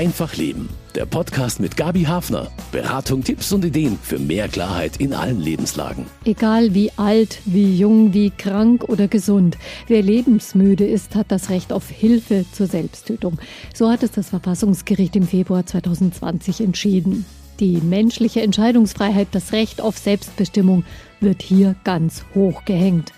[0.00, 0.70] Einfach Leben.
[0.94, 2.50] Der Podcast mit Gabi Hafner.
[2.72, 6.06] Beratung, Tipps und Ideen für mehr Klarheit in allen Lebenslagen.
[6.24, 9.58] Egal wie alt, wie jung, wie krank oder gesund.
[9.88, 13.38] Wer lebensmüde ist, hat das Recht auf Hilfe zur Selbsttötung.
[13.74, 17.26] So hat es das Verfassungsgericht im Februar 2020 entschieden.
[17.60, 20.84] Die menschliche Entscheidungsfreiheit, das Recht auf Selbstbestimmung
[21.20, 23.12] wird hier ganz hoch gehängt.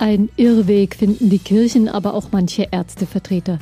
[0.00, 3.58] Ein Irrweg finden die Kirchen, aber auch manche Ärztevertreter.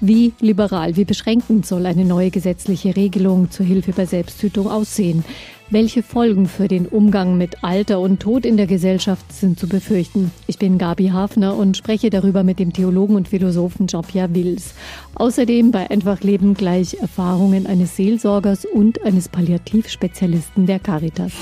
[0.00, 5.24] Wie liberal, wie beschränkend soll eine neue gesetzliche Regelung zur Hilfe bei Selbsttötung aussehen?
[5.70, 10.30] Welche Folgen für den Umgang mit Alter und Tod in der Gesellschaft sind zu befürchten?
[10.46, 14.74] Ich bin Gabi Hafner und spreche darüber mit dem Theologen und Philosophen Jean-Pierre Wills.
[15.14, 21.32] Außerdem bei Einfach Leben gleich Erfahrungen eines Seelsorgers und eines Palliativspezialisten der Caritas.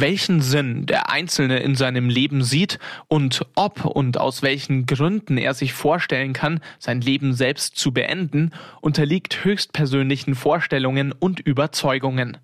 [0.00, 5.54] Welchen Sinn der Einzelne in seinem Leben sieht und ob und aus welchen Gründen er
[5.54, 12.38] sich vorstellen kann, sein Leben selbst zu beenden, unterliegt höchstpersönlichen Vorstellungen und Überzeugungen.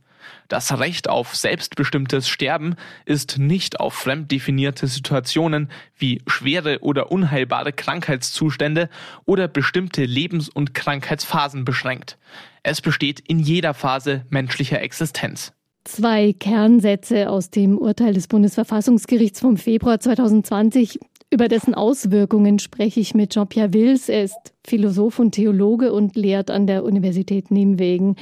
[0.48, 7.72] Das Recht auf selbstbestimmtes Sterben ist nicht auf fremd definierte Situationen wie schwere oder unheilbare
[7.72, 8.89] Krankheitszustände
[9.24, 12.18] oder bestimmte Lebens- und Krankheitsphasen beschränkt.
[12.62, 15.52] Es besteht in jeder Phase menschlicher Existenz.
[15.84, 20.98] Zwei Kernsätze aus dem Urteil des Bundesverfassungsgerichts vom Februar 2020.
[21.30, 24.08] Über dessen Auswirkungen spreche ich mit Jean-Pierre Wills.
[24.08, 28.16] Er ist Philosoph und Theologe und lehrt an der Universität Nijmegen.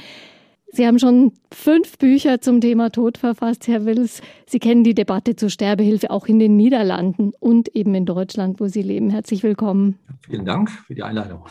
[0.73, 4.21] Sie haben schon fünf Bücher zum Thema Tod verfasst, Herr Wills.
[4.45, 8.67] Sie kennen die Debatte zur Sterbehilfe auch in den Niederlanden und eben in Deutschland, wo
[8.67, 9.09] Sie leben.
[9.09, 9.99] Herzlich willkommen.
[10.27, 11.45] Vielen Dank für die Einladung.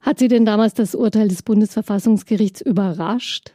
[0.00, 3.52] Hat Sie denn damals das Urteil des Bundesverfassungsgerichts überrascht?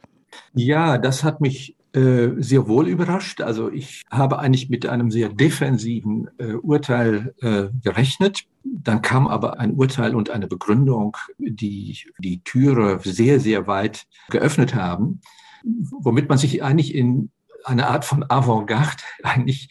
[0.53, 3.41] Ja, das hat mich äh, sehr wohl überrascht.
[3.41, 8.45] Also ich habe eigentlich mit einem sehr defensiven äh, Urteil äh, gerechnet.
[8.63, 14.73] Dann kam aber ein Urteil und eine Begründung, die die Türe sehr, sehr weit geöffnet
[14.73, 15.19] haben,
[15.63, 17.29] womit man sich eigentlich in
[17.65, 19.69] eine Art von Avantgarde eigentlich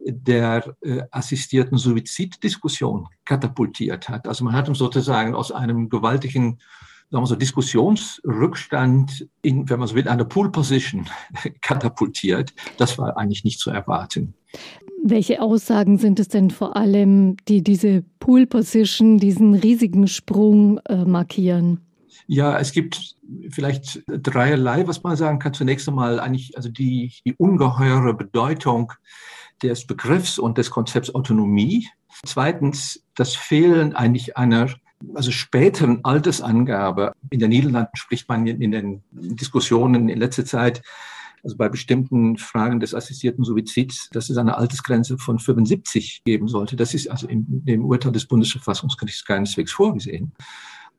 [0.00, 4.26] der äh, assistierten Suiziddiskussion katapultiert hat.
[4.26, 6.58] Also man hat uns sozusagen aus einem gewaltigen
[7.10, 11.08] sagen wir so, Diskussionsrückstand in, wenn man so will, eine Pool Position
[11.60, 12.54] katapultiert.
[12.78, 14.34] Das war eigentlich nicht zu erwarten.
[15.02, 21.04] Welche Aussagen sind es denn vor allem, die diese Pool Position, diesen riesigen Sprung äh,
[21.04, 21.80] markieren?
[22.26, 23.16] Ja, es gibt
[23.48, 25.54] vielleicht dreierlei, was man sagen kann.
[25.54, 28.92] Zunächst einmal eigentlich also die, die ungeheure Bedeutung
[29.62, 31.88] des Begriffs und des Konzepts Autonomie.
[32.24, 34.68] Zweitens das Fehlen eigentlich einer
[35.14, 37.12] also späteren Altersangabe.
[37.30, 40.82] In den Niederlanden spricht man in den Diskussionen in letzter Zeit,
[41.42, 46.76] also bei bestimmten Fragen des assistierten Suizids, dass es eine Altersgrenze von 75 geben sollte.
[46.76, 50.32] Das ist also in dem Urteil des Bundesverfassungsgerichts keineswegs vorgesehen.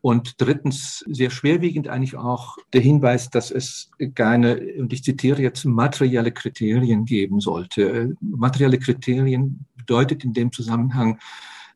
[0.01, 5.63] Und drittens, sehr schwerwiegend eigentlich auch der Hinweis, dass es keine, und ich zitiere jetzt,
[5.63, 8.15] materielle Kriterien geben sollte.
[8.19, 11.19] Materielle Kriterien bedeutet in dem Zusammenhang,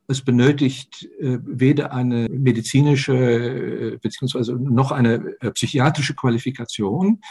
[0.08, 7.22] es benötigt äh, weder eine medizinische äh, beziehungsweise noch eine äh, psychiatrische Qualifikation.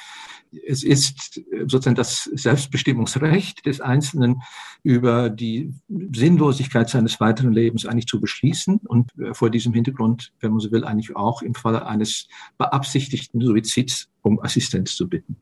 [0.66, 4.42] Es ist sozusagen das Selbstbestimmungsrecht des Einzelnen
[4.84, 10.60] über die Sinnlosigkeit seines weiteren Lebens eigentlich zu beschließen und vor diesem Hintergrund, wenn man
[10.60, 15.36] so will, eigentlich auch im Falle eines beabsichtigten Suizids um Assistenz zu bitten.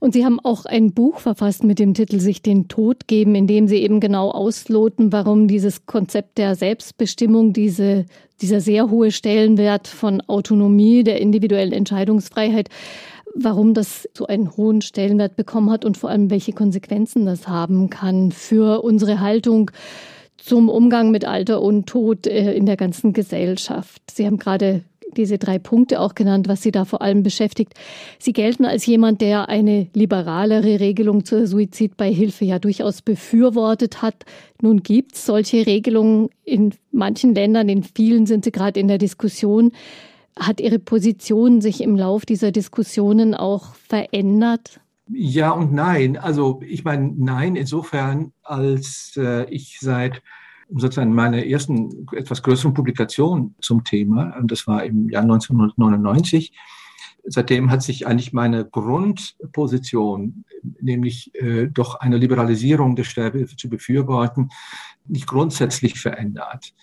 [0.00, 3.46] Und Sie haben auch ein Buch verfasst mit dem Titel Sich den Tod geben, in
[3.46, 8.06] dem Sie eben genau ausloten, warum dieses Konzept der Selbstbestimmung, diese,
[8.40, 12.68] dieser sehr hohe Stellenwert von Autonomie, der individuellen Entscheidungsfreiheit,
[13.34, 17.90] warum das so einen hohen Stellenwert bekommen hat und vor allem welche Konsequenzen das haben
[17.90, 19.70] kann für unsere Haltung
[20.36, 24.02] zum Umgang mit Alter und Tod äh, in der ganzen Gesellschaft.
[24.10, 24.82] Sie haben gerade
[25.16, 27.74] diese drei Punkte auch genannt, was Sie da vor allem beschäftigt.
[28.18, 34.24] Sie gelten als jemand, der eine liberalere Regelung zur Suizidbeihilfe ja durchaus befürwortet hat.
[34.60, 38.98] Nun gibt es solche Regelungen in manchen Ländern, in vielen sind sie gerade in der
[38.98, 39.72] Diskussion.
[40.36, 44.80] Hat Ihre Position sich im Lauf dieser Diskussionen auch verändert?
[45.08, 46.16] Ja und nein.
[46.16, 50.22] Also ich meine, nein insofern, als äh, ich seit
[50.76, 54.36] sozusagen meine ersten etwas größeren Publikation zum Thema.
[54.38, 56.52] Und das war im Jahr 1999.
[57.26, 60.44] Seitdem hat sich eigentlich meine Grundposition,
[60.80, 64.50] nämlich äh, doch eine Liberalisierung der Sterbehilfe zu befürworten,
[65.06, 66.74] nicht grundsätzlich verändert.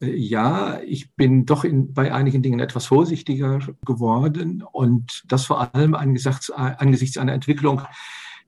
[0.00, 5.74] Äh, ja, ich bin doch in, bei einigen Dingen etwas vorsichtiger geworden und das vor
[5.74, 7.82] allem angesichts, angesichts einer Entwicklung,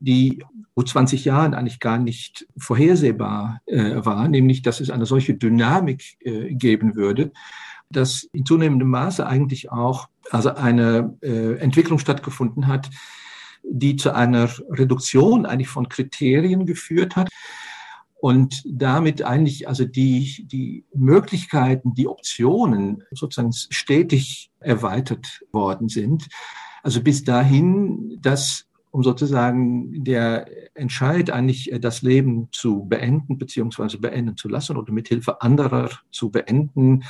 [0.01, 0.45] die
[0.75, 6.17] vor 20 Jahren eigentlich gar nicht vorhersehbar äh, war, nämlich dass es eine solche Dynamik
[6.21, 7.33] äh, geben würde,
[7.91, 12.91] dass in zunehmendem Maße eigentlich auch also eine äh, Entwicklung stattgefunden hat,
[13.63, 17.29] die zu einer Reduktion eigentlich von Kriterien geführt hat
[18.21, 26.29] und damit eigentlich also die, die Möglichkeiten, die Optionen sozusagen stetig erweitert worden sind.
[26.83, 28.66] Also bis dahin, dass
[28.97, 35.09] um sozusagen der Entscheid eigentlich das Leben zu beenden beziehungsweise beenden zu lassen oder mit
[35.09, 37.05] Hilfe anderer zu beenden,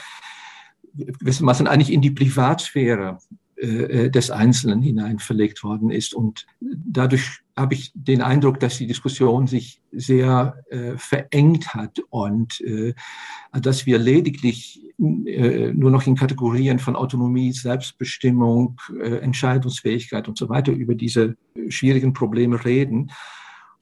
[0.95, 3.19] gewissermaßen eigentlich in die Privatsphäre
[3.55, 6.13] äh, des Einzelnen hinein verlegt worden ist.
[6.13, 12.61] Und dadurch habe ich den Eindruck, dass die Diskussion sich sehr äh, verengt hat und
[12.63, 12.95] äh,
[13.53, 20.49] dass wir lediglich äh, nur noch in Kategorien von Autonomie, Selbstbestimmung, äh, Entscheidungsfähigkeit und so
[20.49, 21.37] weiter über diese
[21.69, 23.11] schwierigen Probleme reden.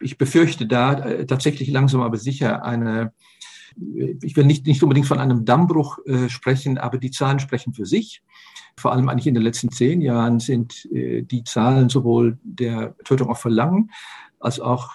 [0.00, 3.12] Ich befürchte da äh, tatsächlich langsam aber sicher eine
[4.22, 7.86] ich will nicht, nicht unbedingt von einem Dammbruch äh, sprechen, aber die Zahlen sprechen für
[7.86, 8.22] sich.
[8.76, 13.30] Vor allem eigentlich in den letzten zehn Jahren sind äh, die Zahlen sowohl der Tötung
[13.30, 13.90] auf Verlangen
[14.38, 14.92] als auch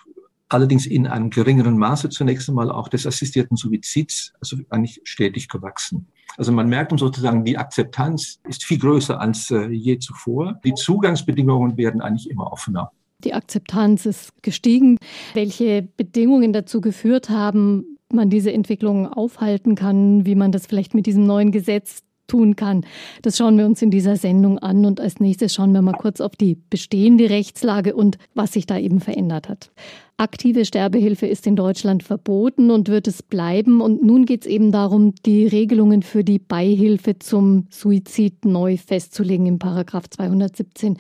[0.50, 6.08] allerdings in einem geringeren Maße zunächst einmal auch des assistierten Suizids, also eigentlich stetig gewachsen.
[6.38, 10.60] Also man merkt sozusagen, die Akzeptanz ist viel größer als äh, je zuvor.
[10.64, 12.92] Die Zugangsbedingungen werden eigentlich immer offener.
[13.24, 14.98] Die Akzeptanz ist gestiegen.
[15.34, 21.06] Welche Bedingungen dazu geführt haben, man diese Entwicklung aufhalten kann, wie man das vielleicht mit
[21.06, 22.00] diesem neuen Gesetz
[22.30, 22.86] tun kann.
[23.22, 26.22] Das schauen wir uns in dieser Sendung an und als nächstes schauen wir mal kurz
[26.22, 29.72] auf die bestehende Rechtslage und was sich da eben verändert hat.
[30.20, 33.80] Aktive Sterbehilfe ist in Deutschland verboten und wird es bleiben.
[33.80, 39.46] Und nun geht es eben darum, die Regelungen für die Beihilfe zum Suizid neu festzulegen
[39.46, 40.98] im Paragraph 217.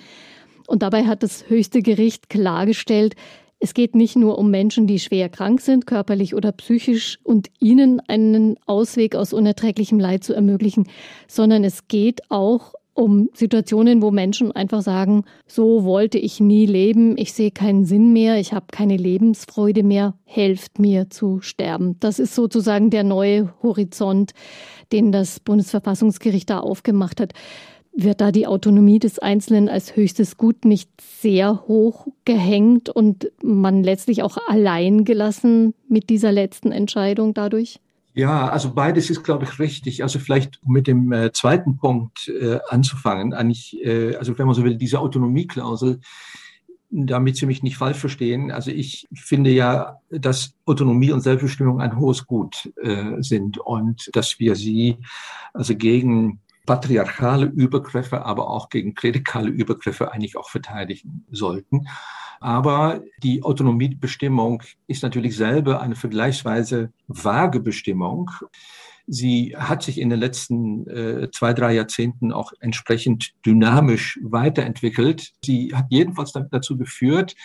[0.67, 3.15] Und dabei hat das höchste Gericht klargestellt,
[3.59, 8.01] es geht nicht nur um Menschen, die schwer krank sind, körperlich oder psychisch, und ihnen
[8.07, 10.88] einen Ausweg aus unerträglichem Leid zu ermöglichen,
[11.27, 17.17] sondern es geht auch um Situationen, wo Menschen einfach sagen, so wollte ich nie leben,
[17.17, 21.95] ich sehe keinen Sinn mehr, ich habe keine Lebensfreude mehr, helft mir zu sterben.
[22.01, 24.31] Das ist sozusagen der neue Horizont,
[24.91, 27.33] den das Bundesverfassungsgericht da aufgemacht hat
[27.94, 33.83] wird da die Autonomie des Einzelnen als höchstes Gut nicht sehr hoch gehängt und man
[33.83, 37.80] letztlich auch allein gelassen mit dieser letzten Entscheidung dadurch?
[38.13, 40.03] Ja, also beides ist, glaube ich, richtig.
[40.03, 43.33] Also vielleicht mit dem äh, zweiten Punkt äh, anzufangen.
[43.33, 46.00] Eigentlich, äh, also wenn man so will, diese Autonomieklausel,
[46.89, 48.51] damit Sie mich nicht falsch verstehen.
[48.51, 54.39] Also ich finde ja, dass Autonomie und Selbstbestimmung ein hohes Gut äh, sind und dass
[54.39, 54.97] wir sie
[55.53, 61.88] also gegen patriarchale Übergriffe, aber auch gegen klerikale Übergriffe eigentlich auch verteidigen sollten.
[62.39, 68.31] Aber die Autonomiebestimmung ist natürlich selber eine vergleichsweise vage Bestimmung.
[69.07, 75.33] Sie hat sich in den letzten äh, zwei, drei Jahrzehnten auch entsprechend dynamisch weiterentwickelt.
[75.44, 77.35] Sie hat jedenfalls dazu geführt,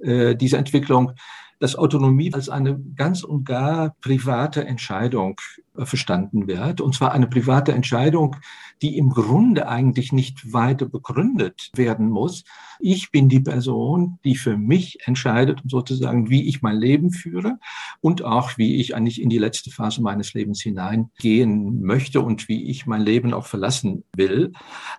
[0.00, 1.12] äh, diese Entwicklung,
[1.60, 5.40] dass Autonomie als eine ganz und gar private Entscheidung
[5.76, 6.80] äh, verstanden wird.
[6.80, 8.36] Und zwar eine private Entscheidung,
[8.82, 12.44] die im Grunde eigentlich nicht weiter begründet werden muss.
[12.80, 17.58] Ich bin die Person, die für mich entscheidet, sozusagen, wie ich mein Leben führe
[18.00, 22.70] und auch, wie ich eigentlich in die letzte Phase meines Lebens hineingehen möchte und wie
[22.70, 24.52] ich mein Leben auch verlassen will.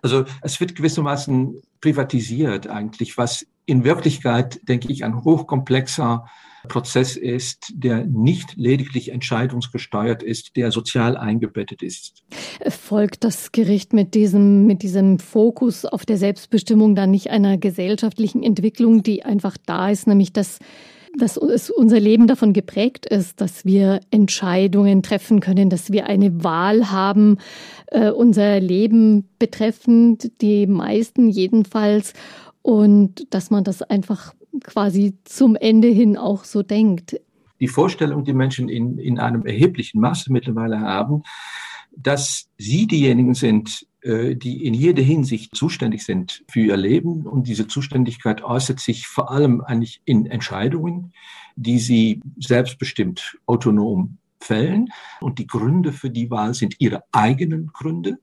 [0.04, 6.26] Also es wird gewissermaßen privatisiert eigentlich, was in Wirklichkeit, denke ich, ein hochkomplexer
[6.68, 12.24] Prozess ist, der nicht lediglich entscheidungsgesteuert ist, der sozial eingebettet ist.
[12.70, 18.44] Folgt das Gericht mit diesem, mit diesem Fokus auf der Selbstbestimmung dann nicht einer gesellschaftlichen
[18.44, 20.60] Entwicklung, die einfach da ist, nämlich dass
[21.18, 26.90] dass unser Leben davon geprägt ist, dass wir Entscheidungen treffen können, dass wir eine Wahl
[26.90, 27.38] haben,
[27.88, 32.14] äh, unser Leben betreffend, die meisten jedenfalls,
[32.62, 37.20] und dass man das einfach quasi zum Ende hin auch so denkt.
[37.60, 41.24] Die Vorstellung, die Menschen in, in einem erheblichen Maße mittlerweile haben,
[41.96, 47.28] dass sie diejenigen sind, äh, die in jeder Hinsicht zuständig sind für ihr Leben.
[47.28, 51.14] Und diese Zuständigkeit äußert sich vor allem eigentlich in Entscheidungen,
[51.56, 54.90] die sie selbstbestimmt autonom fällen.
[55.20, 58.18] Und die Gründe für die Wahl sind ihre eigenen Gründe.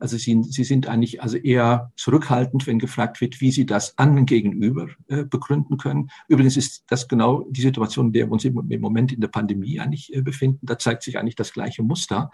[0.00, 4.26] Also sie, sie sind eigentlich also eher zurückhaltend, wenn gefragt wird, wie sie das anderen
[4.26, 6.10] gegenüber äh, begründen können.
[6.26, 9.78] Übrigens ist das genau die Situation, in der wir uns im, Moment in der Pandemie
[9.78, 10.66] eigentlich äh, befinden.
[10.66, 12.30] Da zeigt sich eigentlich das gleiche Muster.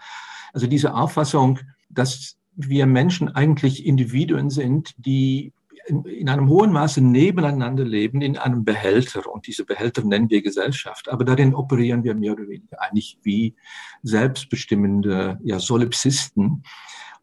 [0.53, 1.59] Also diese Auffassung,
[1.89, 5.53] dass wir Menschen eigentlich Individuen sind, die
[5.87, 9.29] in einem hohen Maße nebeneinander leben in einem Behälter.
[9.31, 11.09] Und diese Behälter nennen wir Gesellschaft.
[11.09, 13.55] Aber darin operieren wir mehr oder weniger eigentlich wie
[14.03, 16.63] selbstbestimmende ja, Solipsisten.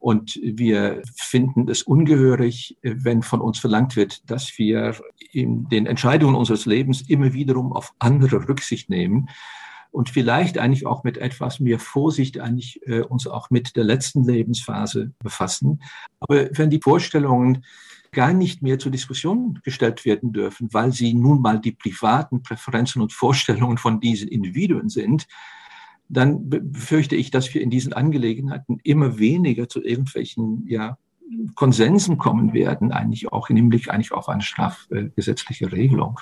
[0.05, 4.95] Und wir finden es ungehörig, wenn von uns verlangt wird, dass wir
[5.33, 9.31] in den Entscheidungen unseres Lebens immer wiederum auf andere Rücksicht nehmen
[9.93, 14.25] und vielleicht eigentlich auch mit etwas mehr Vorsicht eigentlich äh, uns auch mit der letzten
[14.25, 15.81] Lebensphase befassen.
[16.21, 17.65] Aber wenn die Vorstellungen
[18.13, 23.01] gar nicht mehr zur Diskussion gestellt werden dürfen, weil sie nun mal die privaten Präferenzen
[23.01, 25.27] und Vorstellungen von diesen Individuen sind,
[26.09, 30.99] dann befürchte ich, dass wir in diesen Angelegenheiten immer weniger zu irgendwelchen ja,
[31.55, 36.21] Konsensen kommen werden, eigentlich auch im Hinblick eigentlich auf eine strafgesetzliche Regelung.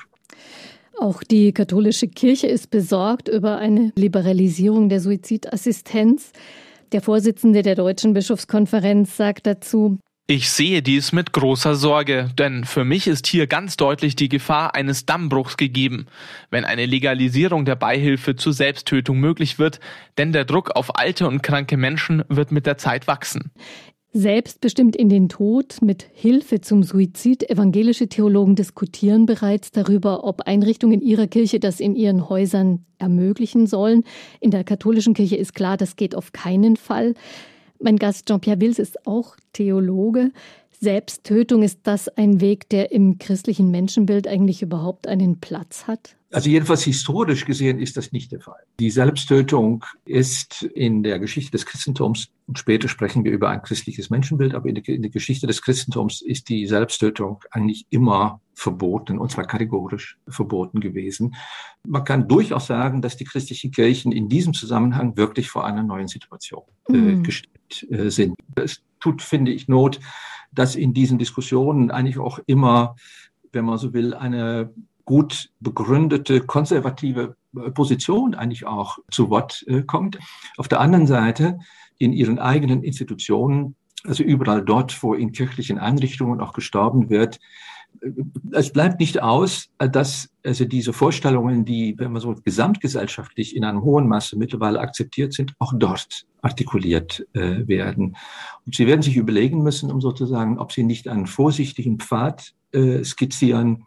[0.99, 6.33] Auch die katholische Kirche ist besorgt über eine Liberalisierung der Suizidassistenz.
[6.93, 9.99] Der Vorsitzende der Deutschen Bischofskonferenz sagt dazu,
[10.33, 14.75] ich sehe dies mit großer Sorge, denn für mich ist hier ganz deutlich die Gefahr
[14.75, 16.07] eines Dammbruchs gegeben,
[16.51, 19.79] wenn eine Legalisierung der Beihilfe zur Selbsttötung möglich wird,
[20.17, 23.51] denn der Druck auf alte und kranke Menschen wird mit der Zeit wachsen.
[24.15, 27.51] Selbstbestimmt in den Tod mit Hilfe zum Suizid.
[27.51, 34.05] Evangelische Theologen diskutieren bereits darüber, ob Einrichtungen ihrer Kirche das in ihren Häusern ermöglichen sollen.
[34.41, 37.15] In der katholischen Kirche ist klar, das geht auf keinen Fall.
[37.83, 40.31] Mein Gast Jean-Pierre Wills ist auch Theologe.
[40.71, 46.17] Selbsttötung, ist das ein Weg, der im christlichen Menschenbild eigentlich überhaupt einen Platz hat?
[46.31, 48.61] Also jedenfalls historisch gesehen ist das nicht der Fall.
[48.81, 54.11] Die Selbsttötung ist in der Geschichte des Christentums, und später sprechen wir über ein christliches
[54.11, 59.19] Menschenbild, aber in der, in der Geschichte des Christentums ist die Selbsttötung eigentlich immer verboten,
[59.19, 61.35] und zwar kategorisch verboten gewesen.
[61.87, 66.09] Man kann durchaus sagen, dass die christlichen Kirchen in diesem Zusammenhang wirklich vor einer neuen
[66.09, 67.23] Situation äh, mhm.
[67.23, 67.53] gestellt
[67.91, 68.37] äh, sind.
[68.57, 70.01] Es tut, finde ich, Not,
[70.53, 72.97] dass in diesen Diskussionen eigentlich auch immer,
[73.53, 74.73] wenn man so will, eine
[75.05, 80.19] gut begründete konservative äh, Position eigentlich auch zu Wort äh, kommt.
[80.57, 81.59] Auf der anderen Seite
[81.99, 87.39] in ihren eigenen Institutionen, also überall dort, wo in kirchlichen Einrichtungen auch gestorben wird,
[88.53, 93.83] es bleibt nicht aus, dass also diese Vorstellungen, die, wenn man so gesamtgesellschaftlich in einem
[93.83, 98.17] hohen Maße mittlerweile akzeptiert sind, auch dort artikuliert äh, werden.
[98.67, 103.05] Und Sie werden sich überlegen müssen, um sozusagen, ob Sie nicht einen vorsichtigen Pfad äh,
[103.05, 103.85] skizzieren,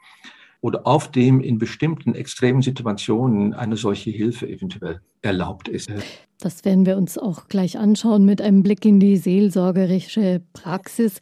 [0.66, 5.88] oder auf dem in bestimmten extremen Situationen eine solche Hilfe eventuell erlaubt ist.
[6.40, 11.20] Das werden wir uns auch gleich anschauen mit einem Blick in die seelsorgerische Praxis.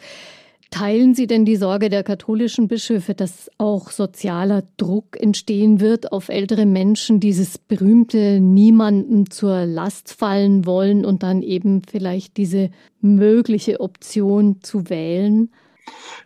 [0.73, 6.29] Teilen Sie denn die Sorge der katholischen Bischöfe, dass auch sozialer Druck entstehen wird auf
[6.29, 13.81] ältere Menschen, dieses berühmte niemanden zur Last fallen wollen und dann eben vielleicht diese mögliche
[13.81, 15.51] Option zu wählen?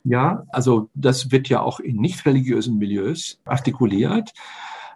[0.06, 4.32] Ja, also das wird ja auch in nicht religiösen Milieus artikuliert.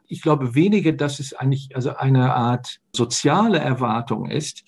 [0.08, 4.63] Ich glaube weniger, dass es eigentlich also eine Art soziale Erwartung ist,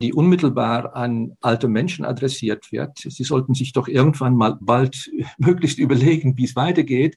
[0.00, 2.98] die unmittelbar an alte Menschen adressiert wird.
[2.98, 7.16] Sie sollten sich doch irgendwann mal bald möglichst überlegen, wie es weitergeht,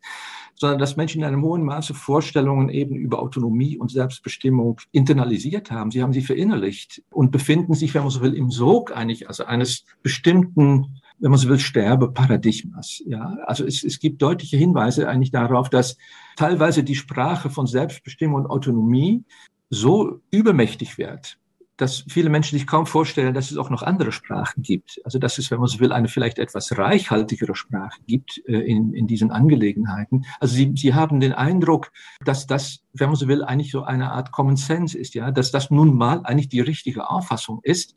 [0.56, 5.92] sondern dass Menschen in einem hohen Maße Vorstellungen eben über Autonomie und Selbstbestimmung internalisiert haben.
[5.92, 9.46] Sie haben sie verinnerlicht und befinden sich, wenn man so will, im Sog eigentlich, also
[9.46, 13.02] eines bestimmten wenn man so will, Sterbeparadigmas.
[13.06, 15.98] Ja, also es, es gibt deutliche Hinweise eigentlich darauf, dass
[16.36, 19.24] teilweise die Sprache von Selbstbestimmung und Autonomie
[19.70, 21.38] so übermächtig wird,
[21.78, 25.00] dass viele Menschen sich kaum vorstellen, dass es auch noch andere Sprachen gibt.
[25.06, 28.94] Also dass es, wenn man so will, eine vielleicht etwas reichhaltigere Sprache gibt äh, in,
[28.94, 30.26] in diesen Angelegenheiten.
[30.40, 31.92] Also sie, sie haben den Eindruck,
[32.26, 35.52] dass das, wenn man so will, eigentlich so eine Art Common Sense ist, ja, dass
[35.52, 37.94] das nun mal eigentlich die richtige Auffassung ist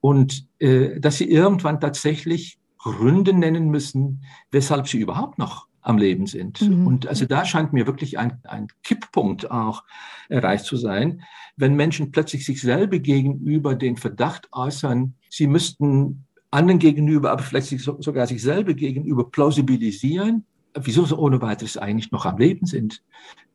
[0.00, 6.26] und äh, dass sie irgendwann tatsächlich Gründe nennen müssen, weshalb sie überhaupt noch am Leben
[6.26, 6.62] sind.
[6.62, 6.86] Mhm.
[6.86, 9.84] Und also da scheint mir wirklich ein, ein Kipppunkt auch
[10.28, 11.22] erreicht zu sein,
[11.56, 17.78] wenn Menschen plötzlich sich selber gegenüber den Verdacht äußern, sie müssten anderen gegenüber, aber vielleicht
[17.80, 20.44] sogar sich selber gegenüber plausibilisieren,
[20.80, 23.02] wieso sie ohne weiteres eigentlich noch am Leben sind.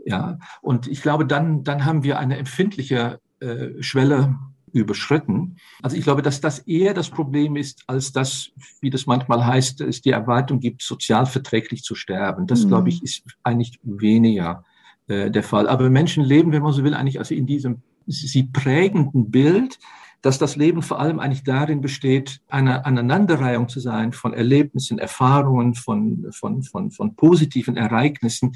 [0.05, 4.38] Ja, und ich glaube, dann, dann haben wir eine empfindliche äh, Schwelle
[4.74, 5.57] überschritten.
[5.81, 9.81] Also ich glaube, dass das eher das Problem ist, als das, wie das manchmal heißt,
[9.81, 12.47] es die Erwartung gibt, sozial verträglich zu sterben.
[12.47, 12.69] Das, mhm.
[12.69, 14.63] glaube ich, ist eigentlich weniger
[15.07, 15.67] äh, der Fall.
[15.67, 19.79] Aber Menschen leben, wenn man so will, eigentlich also in diesem sie prägenden Bild,
[20.21, 25.75] dass das Leben vor allem eigentlich darin besteht, eine Aneinanderreihung zu sein von Erlebnissen, Erfahrungen,
[25.75, 28.53] von, von, von, von positiven Ereignissen,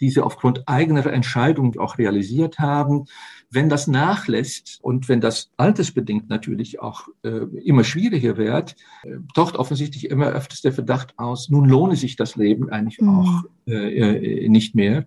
[0.00, 3.04] die sie aufgrund eigener Entscheidungen auch realisiert haben.
[3.50, 9.56] Wenn das nachlässt und wenn das altersbedingt natürlich auch äh, immer schwieriger wird, äh, taucht
[9.56, 13.08] offensichtlich immer öfters der Verdacht aus, nun lohne sich das Leben eigentlich mhm.
[13.08, 15.06] auch äh, äh, nicht mehr.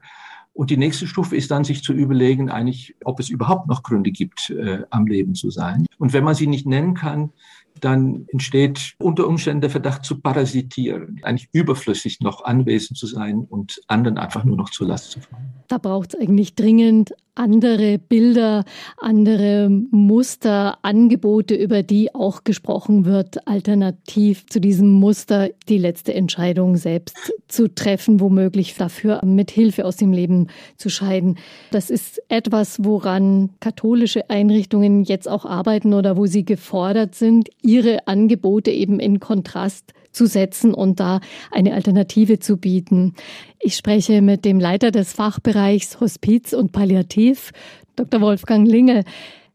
[0.55, 4.11] Und die nächste Stufe ist dann, sich zu überlegen, eigentlich, ob es überhaupt noch Gründe
[4.11, 5.87] gibt, äh, am Leben zu sein.
[5.97, 7.31] Und wenn man sie nicht nennen kann,
[7.79, 13.81] dann entsteht unter Umständen der Verdacht zu parasitieren, eigentlich überflüssig noch anwesend zu sein und
[13.87, 15.62] anderen einfach nur noch zur Last zu fallen.
[15.67, 18.63] Da braucht es eigentlich dringend andere Bilder,
[18.97, 26.77] andere Muster, Angebote, über die auch gesprochen wird, alternativ zu diesem Muster die letzte Entscheidung
[26.77, 27.17] selbst
[27.47, 31.37] zu treffen, womöglich dafür mit Hilfe aus dem Leben zu scheiden.
[31.71, 38.07] Das ist etwas, woran katholische Einrichtungen jetzt auch arbeiten oder wo sie gefordert sind, ihre
[38.07, 41.19] Angebote eben in Kontrast zu setzen und da
[41.51, 43.13] eine Alternative zu bieten.
[43.59, 47.51] Ich spreche mit dem Leiter des Fachbereichs Hospiz und Palliativ,
[47.95, 48.21] Dr.
[48.21, 49.03] Wolfgang Lingel.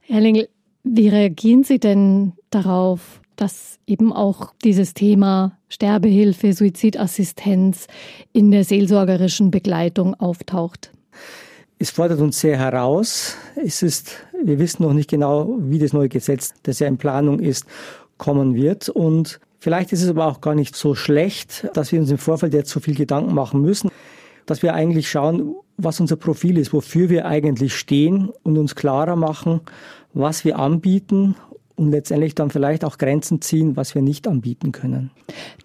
[0.00, 0.48] Herr Lingel,
[0.84, 7.86] wie reagieren Sie denn darauf, dass eben auch dieses Thema Sterbehilfe, Suizidassistenz
[8.32, 10.90] in der seelsorgerischen Begleitung auftaucht?
[11.78, 13.36] Es fordert uns sehr heraus.
[13.54, 17.38] Es ist, wir wissen noch nicht genau, wie das neue Gesetz, das ja in Planung
[17.38, 17.66] ist,
[18.16, 18.88] kommen wird.
[18.88, 22.54] Und Vielleicht ist es aber auch gar nicht so schlecht, dass wir uns im Vorfeld
[22.54, 23.90] jetzt so viel Gedanken machen müssen,
[24.46, 29.16] dass wir eigentlich schauen, was unser Profil ist, wofür wir eigentlich stehen und uns klarer
[29.16, 29.60] machen,
[30.14, 31.36] was wir anbieten
[31.78, 35.10] und letztendlich dann vielleicht auch Grenzen ziehen, was wir nicht anbieten können.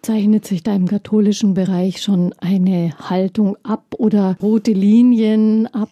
[0.02, 5.90] Zeichnet sich da im katholischen Bereich schon eine Haltung ab oder rote Linien ab?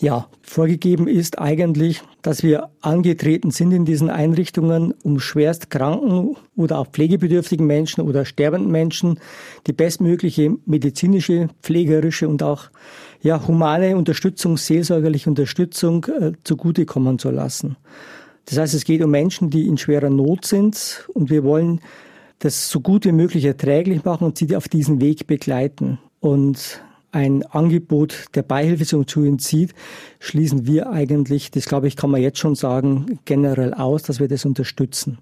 [0.00, 6.78] Ja, vorgegeben ist eigentlich, dass wir angetreten sind in diesen Einrichtungen, um schwerst kranken oder
[6.78, 9.18] auch pflegebedürftigen Menschen oder sterbenden Menschen
[9.66, 12.70] die bestmögliche medizinische, pflegerische und auch
[13.20, 17.76] ja, humane Unterstützung, seelsorgerliche Unterstützung äh, zugutekommen zu lassen.
[18.48, 21.80] Das heißt, es geht um Menschen, die in schwerer Not sind und wir wollen
[22.38, 25.98] das so gut wie möglich erträglich machen und sie auf diesen Weg begleiten.
[26.20, 26.80] Und
[27.12, 29.74] ein Angebot der Beihilfe zu entzieht,
[30.18, 34.28] schließen wir eigentlich, das glaube ich, kann man jetzt schon sagen, generell aus, dass wir
[34.28, 35.18] das unterstützen.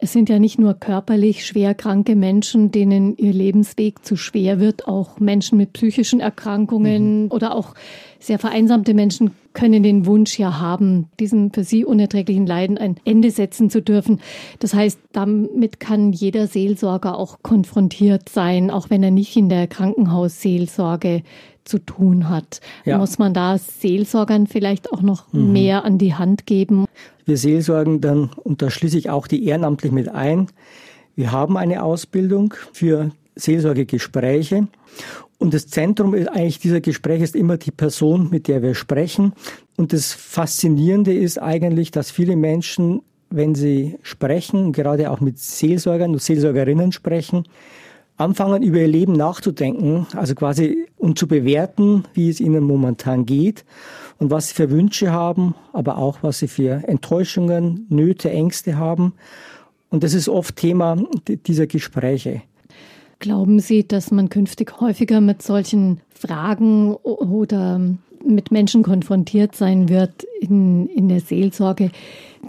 [0.00, 4.86] Es sind ja nicht nur körperlich schwer kranke Menschen, denen ihr Lebensweg zu schwer wird,
[4.86, 7.32] auch Menschen mit psychischen Erkrankungen mhm.
[7.32, 7.74] oder auch
[8.20, 13.32] sehr vereinsamte Menschen können den Wunsch ja haben, diesem für sie unerträglichen Leiden ein Ende
[13.32, 14.20] setzen zu dürfen.
[14.60, 19.66] Das heißt, damit kann jeder Seelsorger auch konfrontiert sein, auch wenn er nicht in der
[19.66, 21.22] Krankenhausseelsorge
[21.68, 22.60] zu tun hat.
[22.84, 22.98] Ja.
[22.98, 25.52] Muss man da Seelsorgern vielleicht auch noch mhm.
[25.52, 26.86] mehr an die Hand geben?
[27.24, 30.48] Wir seelsorgen dann, und da schließe ich auch die ehrenamtlich mit ein,
[31.14, 34.68] wir haben eine Ausbildung für Seelsorgegespräche.
[35.38, 39.32] Und das Zentrum ist eigentlich dieser Gespräche ist immer die Person, mit der wir sprechen.
[39.76, 46.12] Und das Faszinierende ist eigentlich, dass viele Menschen, wenn sie sprechen, gerade auch mit Seelsorgern
[46.12, 47.44] und Seelsorgerinnen sprechen,
[48.16, 53.64] anfangen, über ihr Leben nachzudenken, also quasi und zu bewerten, wie es ihnen momentan geht
[54.18, 59.14] und was sie für Wünsche haben, aber auch was sie für Enttäuschungen, Nöte, Ängste haben.
[59.90, 60.96] Und das ist oft Thema
[61.46, 62.42] dieser Gespräche.
[63.20, 67.80] Glauben Sie, dass man künftig häufiger mit solchen Fragen oder
[68.24, 71.90] mit Menschen konfrontiert sein wird in, in der Seelsorge,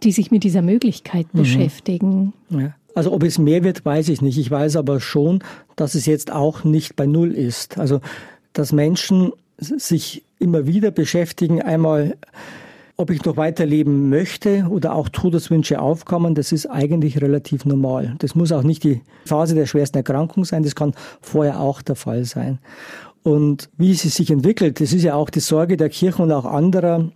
[0.04, 1.40] die sich mit dieser Möglichkeit mhm.
[1.40, 2.34] beschäftigen?
[2.50, 2.76] Ja.
[2.96, 4.38] Also ob es mehr wird, weiß ich nicht.
[4.38, 5.44] Ich weiß aber schon,
[5.76, 7.78] dass es jetzt auch nicht bei Null ist.
[7.78, 8.02] Also
[8.54, 12.16] dass Menschen sich immer wieder beschäftigen, einmal
[13.00, 18.16] ob ich noch weiterleben möchte oder auch Todeswünsche aufkommen, das ist eigentlich relativ normal.
[18.20, 21.96] Das muss auch nicht die Phase der schwersten Erkrankung sein, das kann vorher auch der
[21.96, 22.60] Fall sein.
[23.24, 26.44] Und wie sie sich entwickelt, das ist ja auch die Sorge der Kirche und auch
[26.44, 27.10] anderer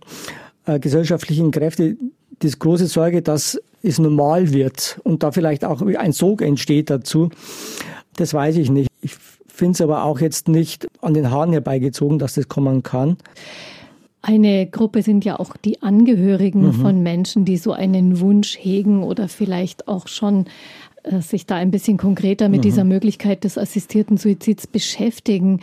[0.64, 1.96] äh, gesellschaftlichen Kräfte,
[2.40, 7.28] die große Sorge, dass es normal wird und da vielleicht auch ein Sog entsteht dazu.
[8.16, 8.88] Das weiß ich nicht.
[9.02, 9.16] Ich
[9.54, 13.16] finde es aber auch jetzt nicht an den Haaren herbeigezogen, dass das kommen kann.
[14.20, 16.72] Eine Gruppe sind ja auch die Angehörigen mhm.
[16.72, 20.46] von Menschen, die so einen Wunsch hegen oder vielleicht auch schon
[21.04, 22.62] äh, sich da ein bisschen konkreter mit mhm.
[22.62, 25.60] dieser Möglichkeit des assistierten Suizids beschäftigen.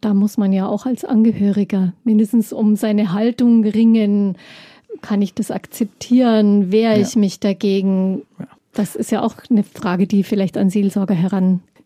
[0.00, 4.38] Da muss man ja auch als Angehöriger mindestens um seine Haltung ringen.
[5.02, 6.72] Kann ich das akzeptieren?
[6.72, 7.02] Wehre ja.
[7.02, 8.22] ich mich dagegen?
[8.38, 8.46] Ja.
[8.72, 11.14] Das ist ja auch eine Frage, die vielleicht an Seelsorger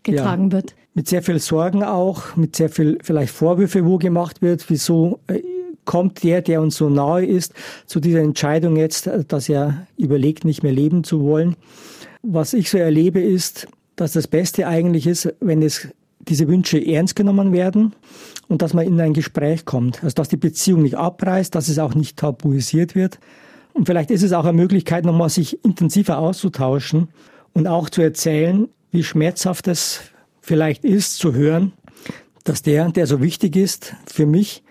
[0.04, 0.52] herangetragen ja.
[0.52, 0.74] wird.
[0.94, 5.40] Mit sehr viel Sorgen auch, mit sehr viel vielleicht Vorwürfe, wo gemacht wird, wieso äh,
[5.84, 7.54] kommt der, der uns so nahe ist,
[7.86, 11.56] zu dieser Entscheidung jetzt, dass er überlegt, nicht mehr leben zu wollen.
[12.22, 15.88] Was ich so erlebe, ist, dass das Beste eigentlich ist, wenn es
[16.20, 17.94] diese Wünsche ernst genommen werden
[18.48, 20.04] und dass man in ein Gespräch kommt.
[20.04, 23.18] Also dass die Beziehung nicht abreißt, dass es auch nicht tabuisiert wird.
[23.72, 27.08] Und vielleicht ist es auch eine Möglichkeit, nochmal sich intensiver auszutauschen
[27.54, 30.00] und auch zu erzählen, wie schmerzhaft es
[30.40, 31.72] vielleicht ist, zu hören,
[32.44, 34.62] dass der, der so wichtig ist für mich,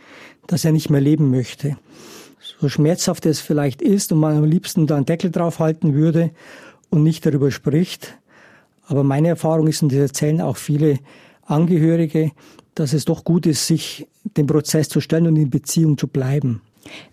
[0.48, 1.78] dass er nicht mehr leben möchte.
[2.60, 6.32] So schmerzhaft es vielleicht ist und man am liebsten da einen Deckel drauf halten würde
[6.90, 8.18] und nicht darüber spricht.
[8.86, 11.00] Aber meine Erfahrung ist, und das erzählen auch viele
[11.46, 12.32] Angehörige,
[12.76, 14.08] dass es doch gut ist, sich
[14.38, 16.62] dem Prozess zu stellen und in Beziehung zu bleiben.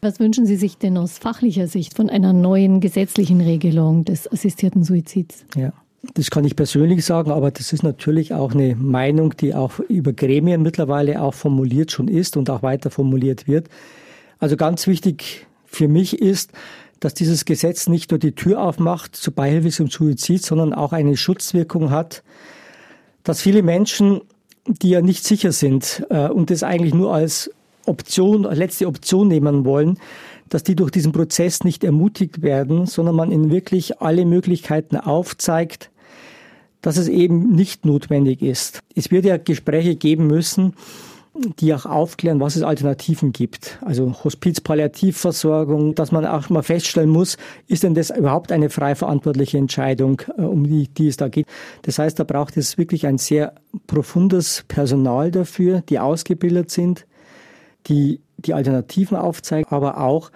[0.01, 4.85] Was wünschen Sie sich denn aus fachlicher Sicht von einer neuen gesetzlichen Regelung des assistierten
[4.85, 5.45] Suizids?
[5.57, 5.73] Ja.
[6.15, 10.13] Das kann ich persönlich sagen, aber das ist natürlich auch eine Meinung, die auch über
[10.13, 13.69] Gremien mittlerweile auch formuliert schon ist und auch weiter formuliert wird.
[14.39, 16.53] Also ganz wichtig für mich ist,
[17.01, 21.17] dass dieses Gesetz nicht nur die Tür aufmacht zu Beihilfe zum Suizid, sondern auch eine
[21.17, 22.23] Schutzwirkung hat,
[23.25, 24.21] dass viele Menschen,
[24.67, 27.51] die ja nicht sicher sind äh, und das eigentlich nur als
[27.87, 29.99] Option, letzte Option nehmen wollen,
[30.49, 35.91] dass die durch diesen Prozess nicht ermutigt werden, sondern man ihnen wirklich alle Möglichkeiten aufzeigt,
[36.83, 38.81] dass es eben nicht notwendig ist.
[38.95, 40.75] Es wird ja Gespräche geben müssen,
[41.61, 43.79] die auch aufklären, was es Alternativen gibt.
[43.85, 48.95] Also Hospiz, Palliativversorgung, dass man auch mal feststellen muss, ist denn das überhaupt eine frei
[48.95, 51.47] verantwortliche Entscheidung, äh, um die, die es da geht.
[51.83, 53.55] Das heißt, da braucht es wirklich ein sehr
[53.87, 57.07] profundes Personal dafür, die ausgebildet sind,
[57.87, 60.31] die die Alternativen aufzeigen, aber auch,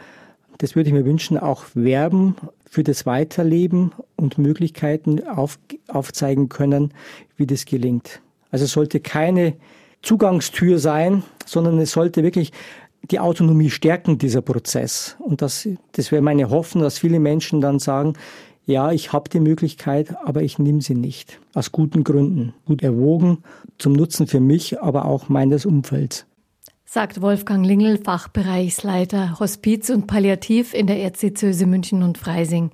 [0.59, 2.37] das würde ich mir wünschen, auch werben
[2.69, 6.93] für das Weiterleben und Möglichkeiten auf, aufzeigen können,
[7.37, 8.21] wie das gelingt.
[8.51, 9.55] Also es sollte keine
[10.03, 12.53] Zugangstür sein, sondern es sollte wirklich
[13.11, 15.17] die Autonomie stärken, dieser Prozess.
[15.19, 18.15] Und das, das wäre meine Hoffnung, dass viele Menschen dann sagen,
[18.65, 21.41] ja, ich habe die Möglichkeit, aber ich nehme sie nicht.
[21.53, 22.55] Aus guten Gründen.
[22.65, 23.39] Gut erwogen,
[23.79, 26.27] zum Nutzen für mich, aber auch meines Umfelds
[26.93, 32.71] sagt Wolfgang Lingel, Fachbereichsleiter Hospiz und Palliativ in der Erzdiözese München und Freising.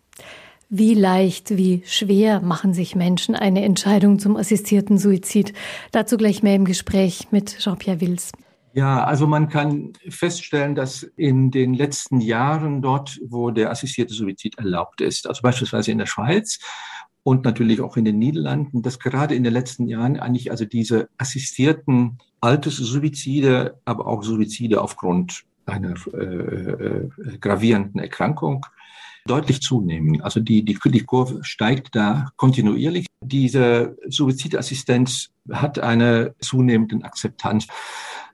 [0.69, 5.53] Wie leicht, wie schwer machen sich Menschen eine Entscheidung zum assistierten Suizid?
[5.93, 8.33] Dazu gleich mehr im Gespräch mit Jean-Pierre Wils.
[8.73, 14.59] Ja, also man kann feststellen, dass in den letzten Jahren dort, wo der assistierte Suizid
[14.59, 16.59] erlaubt ist, also beispielsweise in der Schweiz,
[17.29, 21.11] und natürlich auch in den Niederlanden, dass gerade in den letzten Jahren eigentlich also diese
[21.19, 28.65] assistierten Alterssuizide, aber auch Suizide aufgrund einer äh, äh, gravierenden Erkrankung
[29.27, 30.23] deutlich zunehmen.
[30.23, 33.05] Also die, die, die Kurve steigt da kontinuierlich.
[33.21, 37.67] Diese Suizidassistenz hat eine zunehmende Akzeptanz.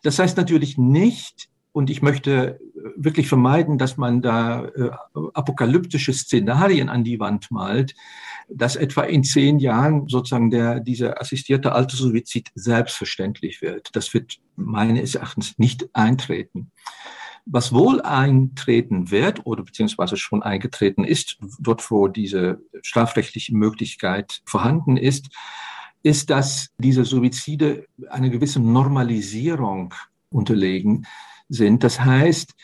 [0.05, 2.61] Das heißt natürlich nicht, und ich möchte
[2.95, 4.91] wirklich vermeiden, dass man da äh,
[5.35, 7.97] apokalyptische Szenarien an die Wand malt,
[8.49, 13.91] dass etwa in zehn Jahren sozusagen der, dieser assistierte Alterssuizid selbstverständlich wird.
[13.95, 16.71] Das wird meines Erachtens nicht eintreten.
[17.47, 24.97] Was wohl eintreten wird oder beziehungsweise schon eingetreten ist, dort wo diese strafrechtliche Möglichkeit vorhanden
[24.97, 25.29] ist,
[26.03, 29.95] ist, dass diese Suizide eine gewisse Normalisierung
[30.31, 31.07] unterlegen
[31.49, 31.85] sind.
[31.85, 32.55] Das heißt,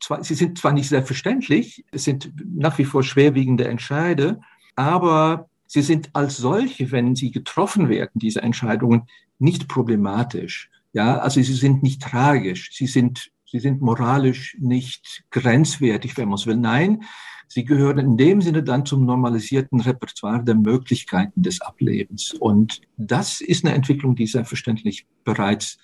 [0.00, 4.40] zwar, sie sind zwar nicht selbstverständlich, es sind nach wie vor schwerwiegende Entscheide,
[4.78, 9.02] aber sie sind als solche, wenn sie getroffen werden, diese Entscheidungen,
[9.38, 10.70] nicht problematisch.
[10.92, 16.36] Ja, also sie sind nicht tragisch, sie sind, sie sind moralisch nicht grenzwertig, wenn man
[16.36, 16.56] es will.
[16.56, 17.02] Nein,
[17.48, 22.34] sie gehören in dem Sinne dann zum normalisierten Repertoire der Möglichkeiten des Ablebens.
[22.34, 25.78] Und das ist eine Entwicklung, die selbstverständlich bereits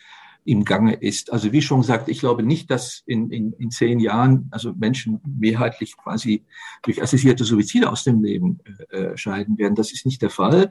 [0.45, 1.33] im Gange ist.
[1.33, 5.21] Also wie schon gesagt, ich glaube nicht, dass in, in, in zehn Jahren also Menschen
[5.25, 6.45] mehrheitlich quasi
[6.83, 8.59] durch assistierte Suizide aus dem Leben
[8.91, 9.75] äh, äh, scheiden werden.
[9.75, 10.71] Das ist nicht der Fall.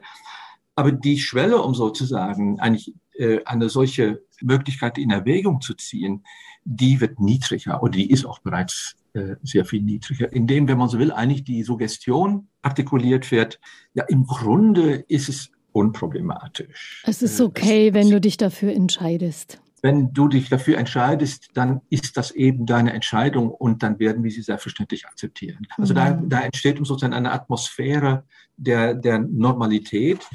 [0.76, 6.24] Aber die Schwelle, um sozusagen eigentlich äh, eine solche Möglichkeit in Erwägung zu ziehen,
[6.64, 10.88] die wird niedriger oder die ist auch bereits äh, sehr viel niedriger, indem, wenn man
[10.88, 13.60] so will, eigentlich die Suggestion artikuliert wird.
[13.92, 17.02] Ja, im Grunde ist es unproblematisch.
[17.06, 21.50] Es ist äh, okay, es, wenn du dich dafür entscheidest wenn du dich dafür entscheidest,
[21.52, 25.66] dann ist das eben deine Entscheidung und dann werden wir sie selbstverständlich akzeptieren.
[25.76, 25.98] Also mhm.
[25.98, 28.24] da, da entsteht sozusagen eine Atmosphäre
[28.56, 30.26] der, der Normalität.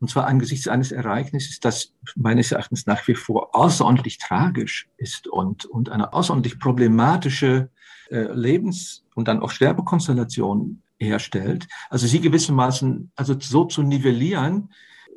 [0.00, 5.66] Und zwar angesichts eines Ereignisses, das meines Erachtens nach wie vor außerordentlich tragisch ist und,
[5.66, 7.68] und eine außerordentlich problematische
[8.10, 11.68] äh, Lebens- und dann auch Sterbekonstellation herstellt.
[11.90, 14.70] Also sie gewissermaßen also so zu nivellieren,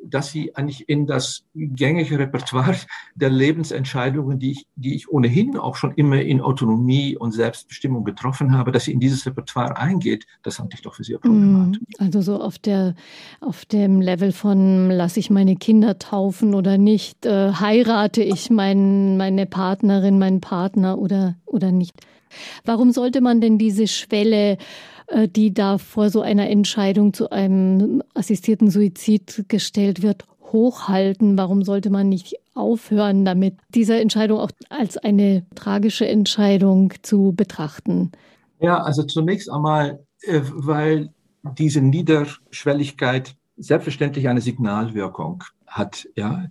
[0.04, 2.76] dass sie eigentlich in das gängige Repertoire
[3.14, 8.56] der Lebensentscheidungen, die ich, die ich ohnehin auch schon immer in Autonomie und Selbstbestimmung getroffen
[8.56, 11.80] habe, dass sie in dieses Repertoire eingeht, das halte ich doch für sehr problematisch.
[11.80, 12.04] Mhm.
[12.04, 12.94] Also so auf der,
[13.40, 19.16] auf dem Level von lasse ich meine Kinder taufen oder nicht, äh, heirate ich mein,
[19.16, 21.94] meine Partnerin, meinen Partner oder, oder nicht.
[22.64, 24.58] Warum sollte man denn diese Schwelle
[25.26, 31.38] die da vor so einer Entscheidung zu einem assistierten Suizid gestellt wird, hochhalten?
[31.38, 38.12] Warum sollte man nicht aufhören damit, diese Entscheidung auch als eine tragische Entscheidung zu betrachten?
[38.60, 41.10] Ja, also zunächst einmal, äh, weil
[41.56, 46.08] diese Niederschwelligkeit selbstverständlich eine Signalwirkung hat.
[46.16, 46.46] Ja.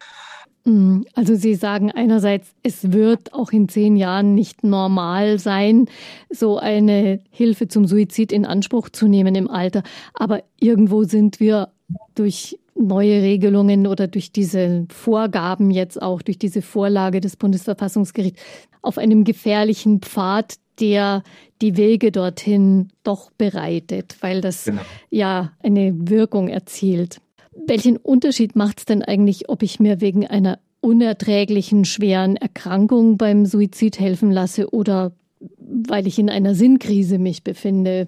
[0.68, 5.86] Mm, also Sie sagen einerseits, es wird auch in zehn Jahren nicht normal sein,
[6.30, 9.82] so eine Hilfe zum Suizid in Anspruch zu nehmen im Alter.
[10.14, 11.70] Aber irgendwo sind wir
[12.16, 18.42] durch neue Regelungen oder durch diese Vorgaben jetzt auch, durch diese Vorlage des Bundesverfassungsgerichts
[18.82, 21.24] auf einem gefährlichen Pfad, der
[21.62, 24.82] die Wege dorthin doch bereitet, weil das genau.
[25.10, 27.22] ja eine Wirkung erzielt.
[27.66, 33.46] Welchen Unterschied macht es denn eigentlich, ob ich mir wegen einer unerträglichen schweren Erkrankung beim
[33.46, 35.12] Suizid helfen lasse oder
[35.60, 38.08] weil ich in einer Sinnkrise mich befinde?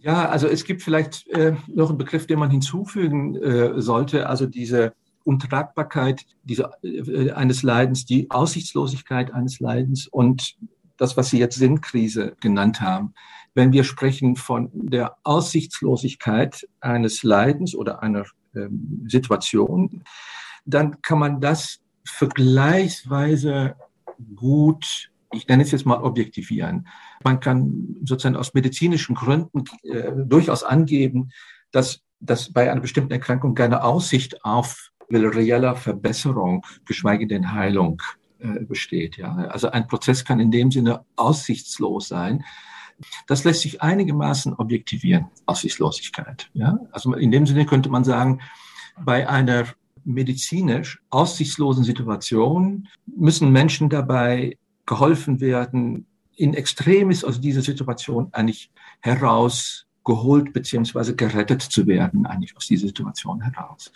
[0.00, 4.46] Ja, also es gibt vielleicht äh, noch einen Begriff, den man hinzufügen äh, sollte, also
[4.46, 4.92] diese
[5.24, 10.56] Untragbarkeit diese, äh, eines Leidens, die Aussichtslosigkeit eines Leidens und
[10.96, 13.14] das, was Sie jetzt Sinnkrise genannt haben.
[13.54, 18.24] Wenn wir sprechen von der Aussichtslosigkeit eines Leidens oder einer
[19.06, 20.02] Situation,
[20.64, 23.76] dann kann man das vergleichsweise
[24.34, 26.86] gut, ich nenne es jetzt mal objektivieren.
[27.24, 31.30] Man kann sozusagen aus medizinischen Gründen äh, durchaus angeben,
[31.72, 38.02] dass, dass bei einer bestimmten Erkrankung keine Aussicht auf reeller Verbesserung, geschweige denn Heilung
[38.38, 39.16] äh, besteht.
[39.16, 39.34] Ja?
[39.34, 42.44] Also ein Prozess kann in dem Sinne aussichtslos sein.
[43.26, 46.50] Das lässt sich einigermaßen objektivieren, Aussichtslosigkeit.
[46.54, 46.78] Ja?
[46.92, 48.40] Also in dem Sinne könnte man sagen,
[48.98, 49.66] bei einer
[50.04, 54.56] medizinisch aussichtslosen Situation müssen Menschen dabei
[54.86, 56.06] geholfen werden,
[56.36, 63.40] in Extremis aus dieser Situation eigentlich herausgeholt beziehungsweise gerettet zu werden, eigentlich aus dieser Situation
[63.40, 63.90] heraus.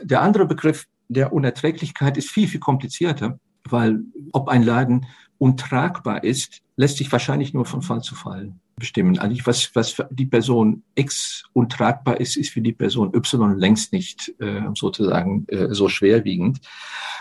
[0.00, 4.00] Der andere Begriff der Unerträglichkeit ist viel, viel komplizierter, weil
[4.32, 5.06] ob ein Leiden
[5.40, 9.18] untragbar ist, lässt sich wahrscheinlich nur von Fall zu Fall bestimmen.
[9.18, 13.92] Eigentlich, was, was für die Person X untragbar ist, ist für die Person Y längst
[13.92, 16.60] nicht äh, sozusagen äh, so schwerwiegend.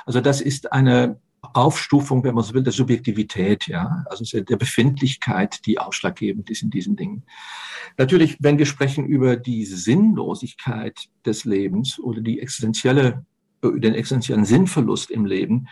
[0.05, 5.65] Also das ist eine Aufstufung, wenn man so will, der Subjektivität, ja, also der Befindlichkeit,
[5.65, 7.23] die ausschlaggebend ist in diesen Dingen.
[7.97, 13.25] Natürlich, wenn wir sprechen über die Sinnlosigkeit des Lebens oder die existenzielle,
[13.63, 15.67] den existenziellen Sinnverlust im Leben,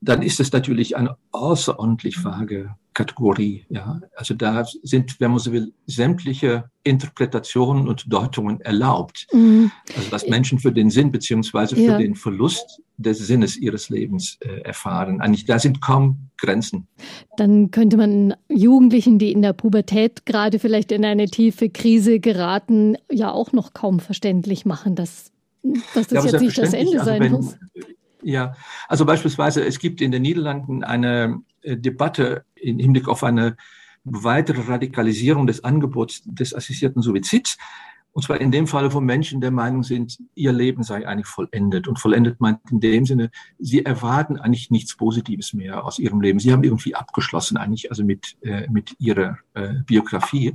[0.00, 3.64] dann ist es natürlich eine außerordentlich vage Kategorie.
[3.68, 9.28] Ja, also da sind, wenn man so will, sämtliche Interpretationen und Deutungen erlaubt.
[9.32, 9.70] Mhm.
[9.96, 11.98] Also dass Menschen für den Sinn beziehungsweise für ja.
[11.98, 15.20] den Verlust des Sinnes ihres Lebens äh, erfahren.
[15.20, 16.88] Eigentlich, da sind kaum Grenzen.
[17.36, 22.96] Dann könnte man Jugendlichen, die in der Pubertät gerade vielleicht in eine tiefe Krise geraten,
[23.12, 25.30] ja auch noch kaum verständlich machen, dass,
[25.94, 27.56] dass das ja, jetzt nicht das Ende sein also wenn, muss.
[28.22, 28.54] Ja,
[28.88, 33.56] also beispielsweise, es gibt in den Niederlanden eine äh, Debatte im Hinblick auf eine
[34.04, 37.58] weitere Radikalisierung des Angebots des assistierten Suizids.
[38.12, 41.86] Und zwar in dem Falle von Menschen, der Meinung sind, ihr Leben sei eigentlich vollendet.
[41.86, 46.40] Und vollendet meint in dem Sinne, sie erwarten eigentlich nichts Positives mehr aus ihrem Leben.
[46.40, 50.54] Sie haben irgendwie abgeschlossen eigentlich, also mit, äh, mit ihrer äh, Biografie.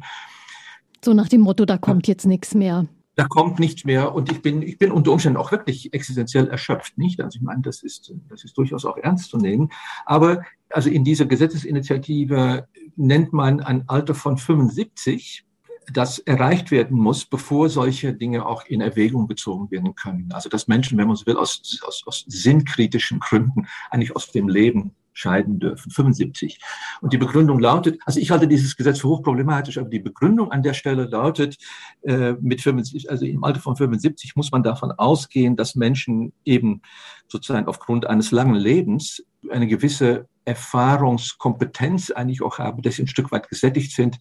[1.06, 4.42] So nach dem Motto, da kommt jetzt nichts mehr da kommt nichts mehr und ich
[4.42, 7.22] bin, ich bin unter Umständen auch wirklich existenziell erschöpft, nicht?
[7.22, 9.70] Also ich meine, das ist, das ist durchaus auch ernst zu nehmen.
[10.06, 15.46] Aber also in dieser Gesetzesinitiative nennt man ein Alter von 75,
[15.92, 20.32] das erreicht werden muss, bevor solche Dinge auch in Erwägung gezogen werden können.
[20.32, 24.48] Also dass Menschen, wenn man so will, aus, aus, aus sinnkritischen Gründen eigentlich aus dem
[24.48, 26.60] Leben scheiden dürfen, 75.
[27.02, 30.64] Und die Begründung lautet, also ich halte dieses Gesetz für hochproblematisch, aber die Begründung an
[30.64, 31.58] der Stelle lautet,
[32.02, 36.82] äh, mit 75, also im Alter von 75 muss man davon ausgehen, dass Menschen eben
[37.28, 43.32] sozusagen aufgrund eines langen Lebens eine gewisse Erfahrungskompetenz eigentlich auch haben, dass sie ein Stück
[43.32, 44.20] weit gesättigt sind,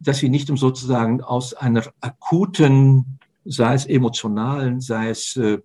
[0.00, 5.58] dass sie nicht sozusagen aus einer akuten, sei es emotionalen, sei es äh,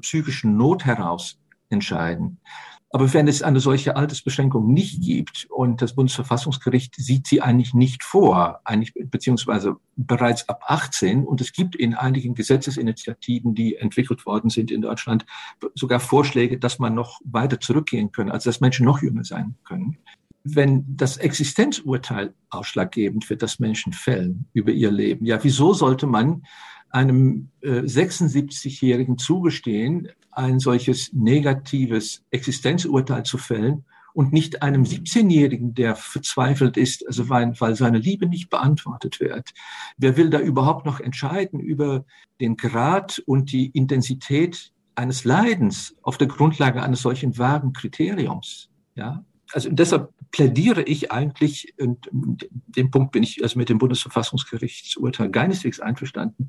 [0.00, 2.40] psychischen Not heraus entscheiden,
[2.90, 8.02] Aber wenn es eine solche Altersbeschränkung nicht gibt und das Bundesverfassungsgericht sieht sie eigentlich nicht
[8.02, 14.48] vor, eigentlich beziehungsweise bereits ab 18 und es gibt in einigen Gesetzesinitiativen, die entwickelt worden
[14.48, 15.26] sind in Deutschland,
[15.74, 19.98] sogar Vorschläge, dass man noch weiter zurückgehen können, also dass Menschen noch jünger sein können.
[20.44, 26.42] Wenn das Existenzurteil ausschlaggebend für das Menschen fällen über ihr Leben, ja, wieso sollte man
[26.90, 35.96] einem äh, 76-Jährigen zugestehen, ein solches negatives Existenzurteil zu fällen und nicht einem 17-Jährigen, der
[35.96, 39.50] verzweifelt ist, also weil, weil seine Liebe nicht beantwortet wird.
[39.96, 42.04] Wer will da überhaupt noch entscheiden über
[42.40, 48.70] den Grad und die Intensität eines Leidens auf der Grundlage eines solchen vagen Kriteriums?
[48.94, 55.30] Ja, also deshalb plädiere ich eigentlich, und dem Punkt bin ich also mit dem Bundesverfassungsgerichtsurteil
[55.30, 56.48] keineswegs einverstanden,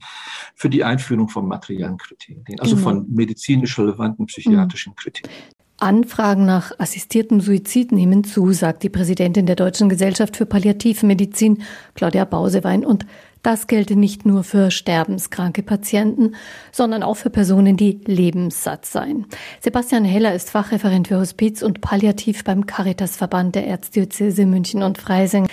[0.55, 2.89] für die Einführung von materiellen Kriterien, also genau.
[2.89, 4.95] von medizinisch relevanten psychiatrischen mhm.
[4.95, 5.33] Kriterien.
[5.81, 11.63] Anfragen nach assistiertem Suizid nehmen zu, sagt die Präsidentin der Deutschen Gesellschaft für Palliativmedizin,
[11.95, 12.85] Claudia Bausewein.
[12.85, 13.05] Und
[13.43, 16.35] das gelte nicht nur für sterbenskranke Patienten,
[16.71, 19.25] sondern auch für Personen, die lebenssatt seien.
[19.61, 25.47] Sebastian Heller ist Fachreferent für Hospiz und Palliativ beim Caritasverband der Erzdiözese München und Freising.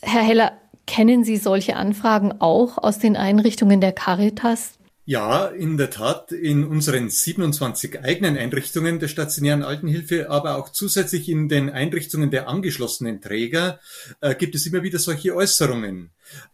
[0.00, 0.52] Herr Heller,
[0.86, 4.77] kennen Sie solche Anfragen auch aus den Einrichtungen der Caritas?
[5.08, 11.30] Ja, in der Tat, in unseren 27 eigenen Einrichtungen der stationären Altenhilfe, aber auch zusätzlich
[11.30, 13.80] in den Einrichtungen der angeschlossenen Träger
[14.20, 16.10] äh, gibt es immer wieder solche Äußerungen.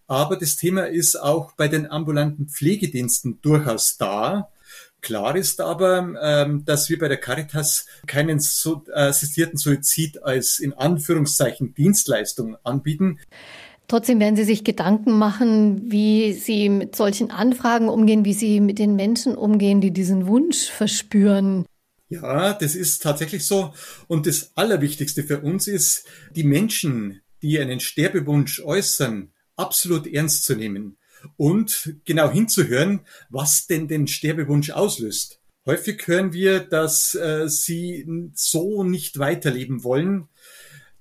[0.06, 4.50] Aber das Thema ist auch bei den ambulanten Pflegediensten durchaus da.
[5.00, 10.60] Klar ist aber, ähm, dass wir bei der Caritas keinen so, äh, assistierten Suizid als
[10.60, 13.18] in Anführungszeichen Dienstleistung anbieten.
[13.86, 18.78] Trotzdem werden Sie sich Gedanken machen, wie Sie mit solchen Anfragen umgehen, wie Sie mit
[18.78, 21.66] den Menschen umgehen, die diesen Wunsch verspüren.
[22.08, 23.74] Ja, das ist tatsächlich so.
[24.06, 30.54] Und das Allerwichtigste für uns ist, die Menschen, die einen Sterbewunsch äußern, absolut ernst zu
[30.54, 30.96] nehmen
[31.36, 35.40] und genau hinzuhören, was denn den Sterbewunsch auslöst.
[35.66, 40.28] Häufig hören wir, dass äh, sie so nicht weiterleben wollen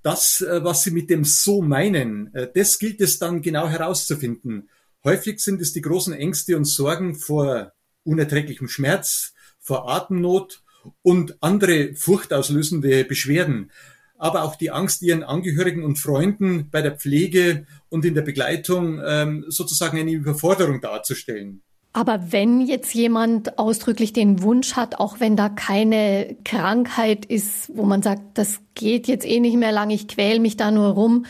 [0.03, 4.69] das, äh, was sie mit dem so meinen, äh, das gilt es dann genau herauszufinden.
[5.03, 10.61] Häufig sind es die großen Ängste und Sorgen vor unerträglichem Schmerz, vor Atemnot
[11.01, 13.71] und andere furchtauslösende Beschwerden.
[14.17, 19.01] Aber auch die Angst, ihren Angehörigen und Freunden bei der Pflege und in der Begleitung
[19.05, 21.61] ähm, sozusagen eine Überforderung darzustellen.
[21.95, 27.83] Aber wenn jetzt jemand ausdrücklich den Wunsch hat, auch wenn da keine Krankheit ist, wo
[27.83, 31.27] man sagt, das geht jetzt eh nicht mehr lang, ich quäl mich da nur rum,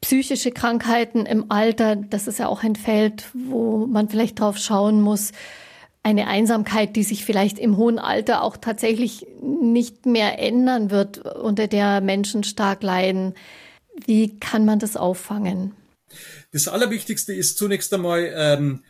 [0.00, 5.02] psychische Krankheiten im Alter, das ist ja auch ein Feld, wo man vielleicht drauf schauen
[5.02, 5.32] muss,
[6.02, 11.68] eine Einsamkeit, die sich vielleicht im hohen Alter auch tatsächlich nicht mehr ändern wird, unter
[11.68, 13.34] der Menschen stark leiden.
[14.06, 15.74] Wie kann man das auffangen?
[16.50, 18.82] Das Allerwichtigste ist zunächst einmal, ähm,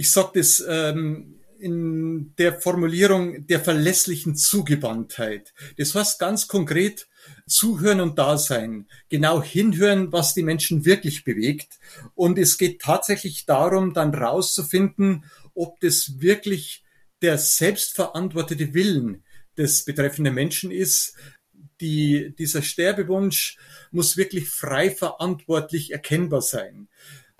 [0.00, 5.52] ich sage das ähm, in der Formulierung der verlässlichen Zugewandtheit.
[5.76, 7.06] Das heißt ganz konkret,
[7.46, 11.78] zuhören und da sein, genau hinhören, was die Menschen wirklich bewegt.
[12.14, 16.82] Und es geht tatsächlich darum, dann rauszufinden, ob das wirklich
[17.20, 19.22] der selbstverantwortete Willen
[19.58, 21.14] des betreffenden Menschen ist.
[21.82, 23.58] Die, dieser Sterbewunsch
[23.90, 26.88] muss wirklich frei verantwortlich erkennbar sein.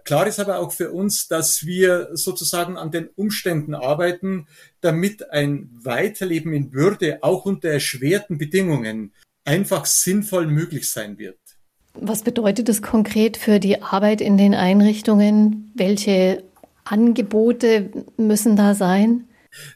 [0.04, 4.46] Klar ist aber auch für uns, dass wir sozusagen an den Umständen arbeiten,
[4.80, 9.12] damit ein Weiterleben in Würde auch unter erschwerten Bedingungen
[9.44, 11.38] einfach sinnvoll möglich sein wird.
[11.94, 15.72] Was bedeutet das konkret für die Arbeit in den Einrichtungen?
[15.74, 16.44] Welche
[16.84, 19.28] Angebote müssen da sein?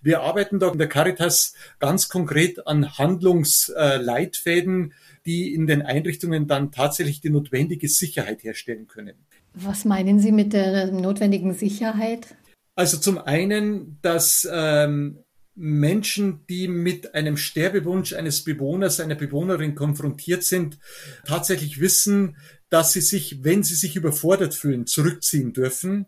[0.02, 4.94] Wir arbeiten da in der Caritas ganz konkret an Handlungsleitfäden,
[5.26, 9.16] die in den Einrichtungen dann tatsächlich die notwendige Sicherheit herstellen können.
[9.54, 12.34] Was meinen Sie mit der notwendigen Sicherheit?
[12.74, 20.42] Also zum einen, dass ähm, Menschen, die mit einem Sterbewunsch eines Bewohners, einer Bewohnerin konfrontiert
[20.42, 20.78] sind,
[21.24, 22.36] tatsächlich wissen,
[22.68, 26.06] dass sie sich, wenn sie sich überfordert fühlen, zurückziehen dürfen.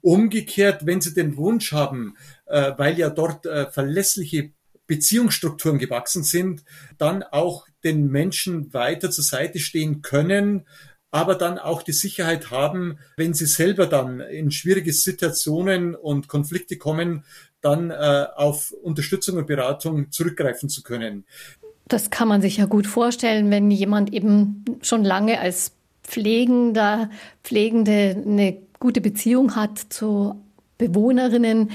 [0.00, 4.52] Umgekehrt, wenn sie den Wunsch haben, äh, weil ja dort äh, verlässliche
[4.88, 6.64] Beziehungsstrukturen gewachsen sind,
[6.96, 10.66] dann auch den Menschen weiter zur Seite stehen können,
[11.10, 16.76] aber dann auch die Sicherheit haben, wenn sie selber dann in schwierige Situationen und Konflikte
[16.76, 17.24] kommen,
[17.60, 21.24] dann äh, auf Unterstützung und Beratung zurückgreifen zu können.
[21.88, 27.10] Das kann man sich ja gut vorstellen, wenn jemand eben schon lange als Pflegender,
[27.42, 30.42] Pflegende eine gute Beziehung hat zu
[30.76, 31.70] Bewohnerinnen.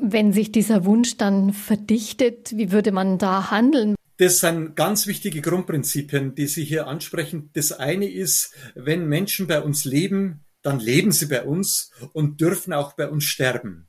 [0.00, 3.94] Wenn sich dieser Wunsch dann verdichtet, wie würde man da handeln?
[4.24, 7.50] Das sind ganz wichtige Grundprinzipien, die Sie hier ansprechen.
[7.52, 12.72] Das eine ist, wenn Menschen bei uns leben, dann leben sie bei uns und dürfen
[12.72, 13.86] auch bei uns sterben.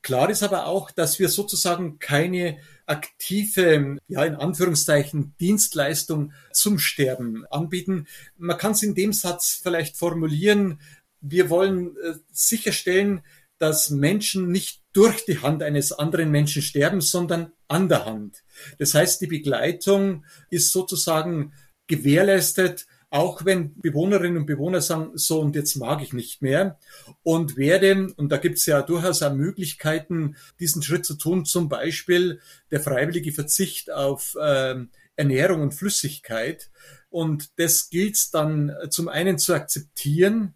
[0.00, 2.56] Klar ist aber auch, dass wir sozusagen keine
[2.86, 8.06] aktive, ja, in Anführungszeichen, Dienstleistung zum Sterben anbieten.
[8.38, 10.80] Man kann es in dem Satz vielleicht formulieren,
[11.20, 13.20] wir wollen äh, sicherstellen,
[13.64, 18.44] dass Menschen nicht durch die Hand eines anderen Menschen sterben, sondern an der Hand.
[18.78, 21.54] Das heißt, die Begleitung ist sozusagen
[21.86, 26.78] gewährleistet, auch wenn Bewohnerinnen und Bewohner sagen, so und jetzt mag ich nicht mehr
[27.22, 31.70] und werde, und da gibt es ja durchaus auch Möglichkeiten, diesen Schritt zu tun, zum
[31.70, 32.40] Beispiel
[32.70, 34.74] der freiwillige Verzicht auf äh,
[35.16, 36.68] Ernährung und Flüssigkeit.
[37.08, 40.54] Und das gilt dann zum einen zu akzeptieren,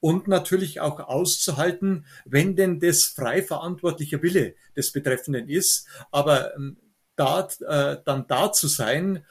[0.00, 5.86] und natürlich auch auszuhalten, wenn denn das frei verantwortlicher Wille des Betreffenden ist.
[6.10, 6.76] Aber ähm,
[7.16, 9.24] da, äh, dann da zu sein,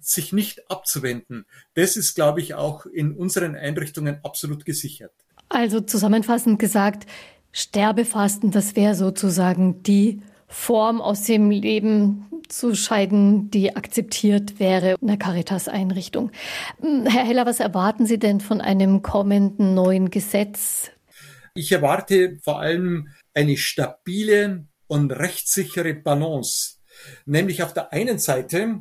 [0.00, 5.12] sich nicht abzuwenden, das ist, glaube ich, auch in unseren Einrichtungen absolut gesichert.
[5.48, 7.06] Also zusammenfassend gesagt,
[7.52, 15.06] Sterbefasten, das wäre sozusagen die Form aus dem Leben zu scheiden, die akzeptiert wäre in
[15.06, 16.30] der Caritas-Einrichtung.
[16.80, 20.90] Hm, Herr Heller, was erwarten Sie denn von einem kommenden neuen Gesetz?
[21.54, 26.76] Ich erwarte vor allem eine stabile und rechtssichere Balance,
[27.26, 28.80] nämlich auf der einen Seite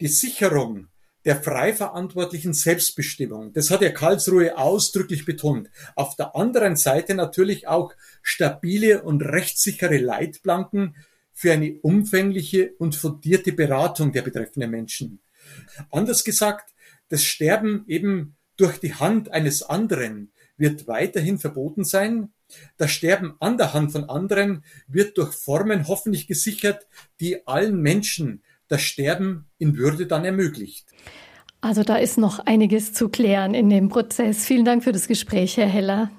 [0.00, 0.88] die Sicherung
[1.24, 3.52] der frei verantwortlichen Selbstbestimmung.
[3.52, 5.68] Das hat ja Karlsruhe ausdrücklich betont.
[5.94, 7.92] Auf der anderen Seite natürlich auch
[8.22, 10.94] stabile und rechtssichere Leitplanken
[11.38, 15.20] für eine umfängliche und fundierte Beratung der betreffenden Menschen.
[15.92, 16.74] Anders gesagt,
[17.10, 22.32] das Sterben eben durch die Hand eines anderen wird weiterhin verboten sein.
[22.76, 26.88] Das Sterben an der Hand von anderen wird durch Formen hoffentlich gesichert,
[27.20, 30.88] die allen Menschen das Sterben in Würde dann ermöglicht.
[31.60, 34.44] Also da ist noch einiges zu klären in dem Prozess.
[34.44, 36.10] Vielen Dank für das Gespräch, Herr Heller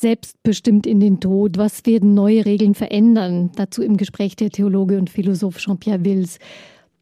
[0.00, 1.58] selbstbestimmt in den Tod.
[1.58, 3.50] Was werden neue Regeln verändern?
[3.56, 6.38] Dazu im Gespräch der Theologe und Philosoph Jean-Pierre Wills.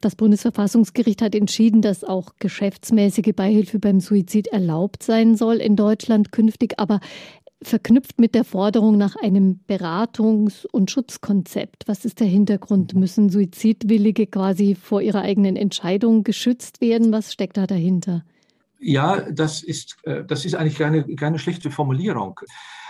[0.00, 6.30] Das Bundesverfassungsgericht hat entschieden, dass auch geschäftsmäßige Beihilfe beim Suizid erlaubt sein soll in Deutschland
[6.30, 7.00] künftig, aber
[7.62, 11.84] verknüpft mit der Forderung nach einem Beratungs- und Schutzkonzept.
[11.86, 12.94] Was ist der Hintergrund?
[12.94, 17.10] Müssen Suizidwillige quasi vor ihrer eigenen Entscheidung geschützt werden?
[17.10, 18.24] Was steckt da dahinter?
[18.78, 22.40] Ja, das ist, äh, das ist eigentlich keine, keine schlechte Formulierung.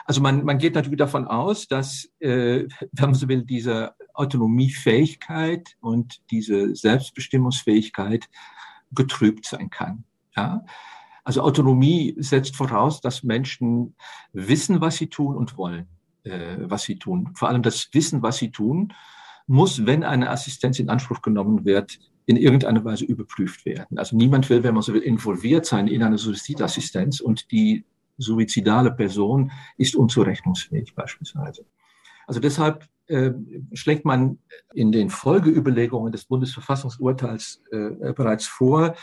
[0.09, 5.77] Also man, man geht natürlich davon aus, dass, äh, wenn man so will, diese Autonomiefähigkeit
[5.81, 8.27] und diese Selbstbestimmungsfähigkeit
[8.91, 10.05] getrübt sein kann.
[10.35, 10.65] Ja?
[11.25, 13.97] Also Autonomie setzt voraus, dass Menschen
[14.33, 15.87] wissen, was sie tun und wollen,
[16.25, 17.33] äh, was sie tun.
[17.35, 18.95] Vor allem das Wissen, was sie tun,
[19.47, 23.99] muss, wenn eine Assistenz in Anspruch genommen wird, in irgendeiner Weise überprüft werden.
[23.99, 27.85] Also niemand will, wenn man so will, involviert sein in eine Suizidassistenz und die
[28.19, 31.65] suizidale Person ist unzurechnungsfähig beispielsweise.
[32.27, 33.33] Also deshalb äh,
[33.73, 34.39] schlägt man
[34.75, 38.95] in den Folgeüberlegungen des Bundesverfassungsurteils äh, bereits vor,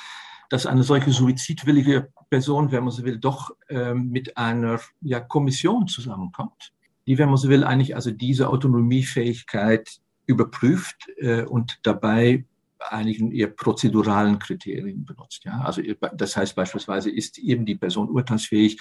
[0.50, 5.88] dass eine solche suizidwillige Person, wenn man so will, doch äh, mit einer ja, Kommission
[5.88, 6.74] zusammenkommt,
[7.08, 12.46] die, wenn man so will, eigentlich also diese Autonomiefähigkeit überprüft äh, und dabei
[12.80, 15.44] einigen eher prozeduralen Kriterien benutzt.
[15.46, 15.62] Ja?
[15.62, 15.82] Also
[16.16, 18.80] das heißt beispielsweise, ist eben die Person urteilsfähig,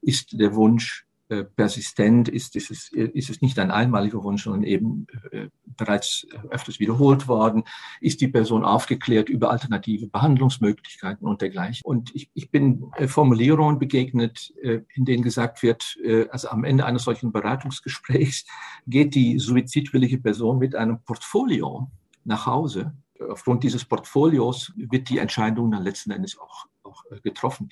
[0.00, 4.64] ist der Wunsch äh, persistent, ist, ist, es, ist es nicht ein einmaliger Wunsch, sondern
[4.64, 7.64] eben äh, bereits öfters wiederholt worden,
[8.00, 11.80] ist die Person aufgeklärt über alternative Behandlungsmöglichkeiten und dergleichen.
[11.84, 16.64] Und ich, ich bin äh, Formulierungen begegnet, äh, in denen gesagt wird, äh, also am
[16.64, 18.44] Ende eines solchen Beratungsgesprächs
[18.86, 21.90] geht die suizidwillige Person mit einem Portfolio
[22.24, 22.92] nach Hause
[23.30, 27.70] aufgrund dieses Portfolios wird die Entscheidung dann letzten Endes auch, auch äh, getroffen.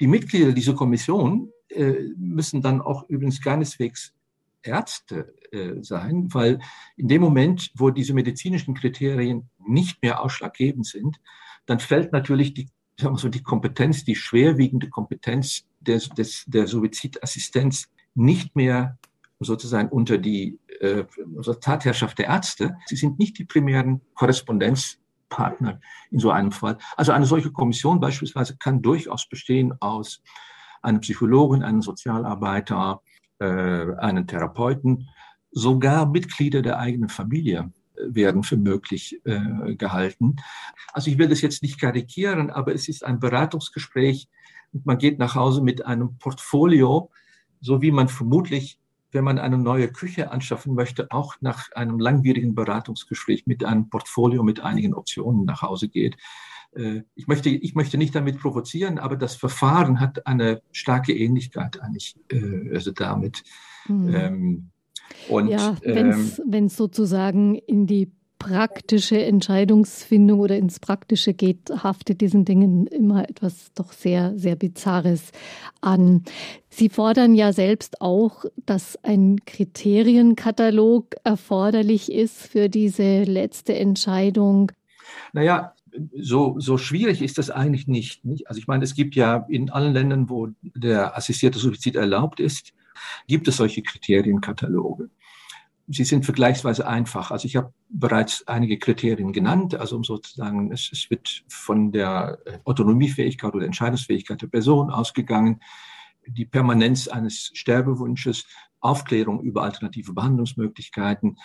[0.00, 4.14] Die Mitglieder dieser Kommission äh, müssen dann auch übrigens keineswegs
[4.62, 6.60] Ärzte äh, sein, weil
[6.96, 11.20] in dem Moment, wo diese medizinischen Kriterien nicht mehr ausschlaggebend sind,
[11.66, 16.66] dann fällt natürlich die, sagen wir so, die Kompetenz, die schwerwiegende Kompetenz des, des, der
[16.66, 18.98] Suizidassistenz nicht mehr
[19.40, 21.04] sozusagen unter die äh,
[21.34, 22.76] unter Tatherrschaft der Ärzte.
[22.86, 26.78] Sie sind nicht die primären Korrespondenzpartner in so einem Fall.
[26.96, 30.22] Also eine solche Kommission beispielsweise kann durchaus bestehen aus
[30.82, 33.02] einem Psychologen, einem Sozialarbeiter,
[33.38, 35.08] äh, einem Therapeuten,
[35.52, 37.72] sogar Mitglieder der eigenen Familie
[38.02, 40.36] werden für möglich äh, gehalten.
[40.92, 44.28] Also ich will das jetzt nicht karikieren, aber es ist ein Beratungsgespräch
[44.72, 47.10] und man geht nach Hause mit einem Portfolio,
[47.60, 48.78] so wie man vermutlich
[49.12, 54.42] wenn man eine neue Küche anschaffen möchte, auch nach einem langwierigen Beratungsgespräch mit einem Portfolio
[54.42, 56.16] mit einigen Optionen nach Hause geht.
[56.74, 61.80] Äh, ich möchte, ich möchte nicht damit provozieren, aber das Verfahren hat eine starke Ähnlichkeit
[61.80, 63.42] eigentlich äh, also damit.
[63.88, 64.14] Mhm.
[64.14, 64.70] Ähm,
[65.28, 72.20] und, ja, wenn es ähm, sozusagen in die praktische Entscheidungsfindung oder ins Praktische geht, haftet
[72.20, 75.30] diesen Dingen immer etwas doch sehr, sehr Bizarres
[75.80, 76.24] an.
[76.70, 84.72] Sie fordern ja selbst auch, dass ein Kriterienkatalog erforderlich ist für diese letzte Entscheidung.
[85.32, 85.74] Naja,
[86.18, 88.48] so, so schwierig ist das eigentlich nicht, nicht.
[88.48, 92.72] Also ich meine, es gibt ja in allen Ländern, wo der assistierte Suizid erlaubt ist,
[93.28, 95.10] gibt es solche Kriterienkataloge
[95.90, 97.30] sie sind vergleichsweise einfach.
[97.30, 102.38] Also ich habe bereits einige Kriterien genannt, also um sozusagen, es, es wird von der
[102.64, 105.60] Autonomiefähigkeit oder Entscheidungsfähigkeit der Person ausgegangen,
[106.26, 108.46] die Permanenz eines Sterbewunsches,
[108.80, 111.38] Aufklärung über alternative Behandlungsmöglichkeiten,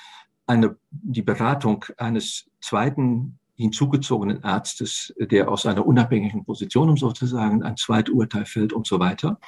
[0.48, 7.78] eine, die Beratung eines zweiten hinzugezogenen Arztes, der aus einer unabhängigen Position um sozusagen ein
[7.78, 9.40] Zweiturteil fällt und so weiter.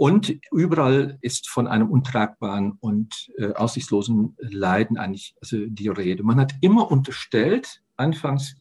[0.00, 6.22] Und überall ist von einem untragbaren und äh, aussichtslosen Leiden eigentlich also die Rede.
[6.22, 8.56] Man hat immer unterstellt, anfangs,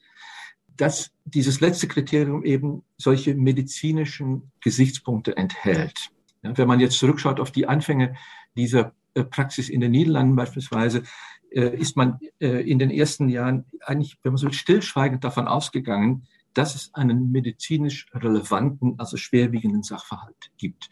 [0.76, 6.10] dass dieses letzte Kriterium eben solche medizinischen Gesichtspunkte enthält.
[6.42, 8.18] Ja, wenn man jetzt zurückschaut auf die Anfänge
[8.58, 11.04] dieser äh, Praxis in den Niederlanden beispielsweise,
[11.52, 16.28] äh, ist man äh, in den ersten Jahren eigentlich, wenn man so stillschweigend davon ausgegangen,
[16.54, 20.90] dass es einen medizinisch relevanten, also schwerwiegenden Sachverhalt gibt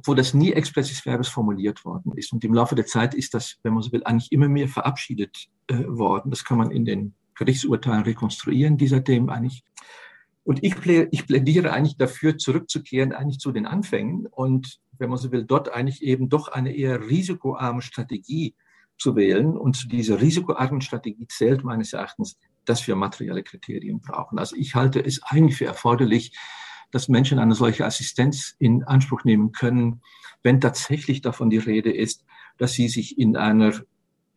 [0.00, 2.32] obwohl das nie expressis verbis formuliert worden ist.
[2.32, 5.48] Und im Laufe der Zeit ist das, wenn man so will, eigentlich immer mehr verabschiedet
[5.66, 6.30] äh, worden.
[6.30, 9.62] Das kann man in den Gerichtsurteilen rekonstruieren, dieser Themen eigentlich.
[10.42, 15.32] Und ich, ich plädiere eigentlich dafür, zurückzukehren eigentlich zu den Anfängen und, wenn man so
[15.32, 18.54] will, dort eigentlich eben doch eine eher risikoarme Strategie
[18.96, 19.54] zu wählen.
[19.56, 24.38] Und zu dieser risikoarmen Strategie zählt meines Erachtens, dass wir materielle Kriterien brauchen.
[24.38, 26.32] Also ich halte es eigentlich für erforderlich,
[26.90, 30.02] dass Menschen eine solche Assistenz in Anspruch nehmen können,
[30.42, 32.24] wenn tatsächlich davon die Rede ist,
[32.58, 33.72] dass sie sich in einer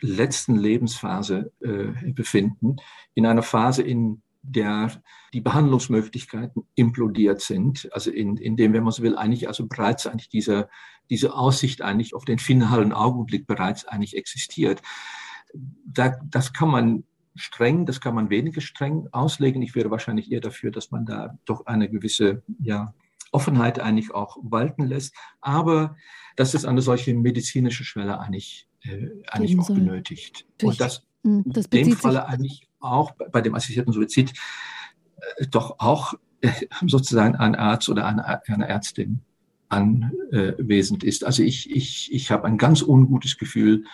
[0.01, 2.77] letzten Lebensphase äh, befinden,
[3.13, 5.01] in einer Phase, in der
[5.33, 10.05] die Behandlungsmöglichkeiten implodiert sind, also in, in dem, wenn man so will, eigentlich also bereits
[10.05, 10.69] eigentlich diese,
[11.09, 14.81] diese Aussicht eigentlich auf den finalen Augenblick bereits eigentlich existiert.
[15.85, 17.03] Da, das kann man
[17.35, 19.61] streng, das kann man weniger streng auslegen.
[19.61, 22.93] Ich wäre wahrscheinlich eher dafür, dass man da doch eine gewisse ja,
[23.31, 25.15] Offenheit eigentlich auch walten lässt.
[25.41, 25.95] Aber
[26.35, 30.45] dass es eine solche medizinische Schwelle eigentlich, äh, eigentlich auch benötigt.
[30.61, 34.33] Und das, hm, das in dem Falle eigentlich auch bei dem assistierten Suizid
[35.37, 36.51] äh, doch auch äh,
[36.85, 39.21] sozusagen ein Arzt oder eine, eine Ärztin
[39.69, 41.23] anwesend ist.
[41.25, 43.85] Also ich, ich, ich habe ein ganz ungutes Gefühl,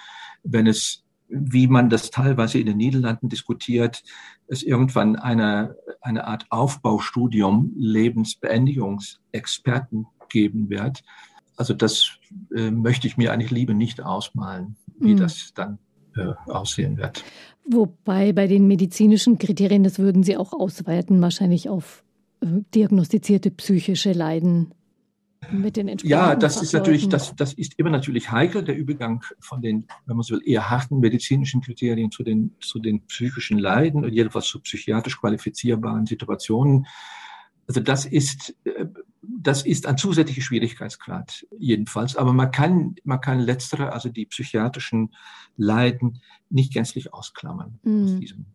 [0.44, 4.04] wenn es wie man das teilweise in den Niederlanden diskutiert,
[4.48, 11.04] es irgendwann eine, eine Art Aufbaustudium Lebensbeendigungsexperten geben wird.
[11.56, 12.18] Also das
[12.56, 15.18] äh, möchte ich mir eigentlich lieber nicht ausmalen, wie mhm.
[15.18, 15.78] das dann
[16.16, 17.24] äh, aussehen wird.
[17.66, 22.04] Wobei bei den medizinischen Kriterien, das würden Sie auch ausweiten, wahrscheinlich auf
[22.42, 24.74] äh, diagnostizierte psychische Leiden
[25.52, 29.62] mit den Ja, das ist natürlich, das, das ist immer natürlich heikel, der Übergang von
[29.62, 34.04] den, wenn man so will, eher harten medizinischen Kriterien zu den, zu den psychischen Leiden
[34.04, 36.88] und jedenfalls zu psychiatrisch qualifizierbaren Situationen.
[37.68, 38.86] Also das ist, äh,
[39.22, 42.16] das ist ein zusätzlicher Schwierigkeitsgrad jedenfalls.
[42.16, 45.14] Aber man kann, man kann letztere, also die psychiatrischen
[45.56, 48.04] Leiden, nicht gänzlich ausklammern mhm.
[48.04, 48.46] aus diesem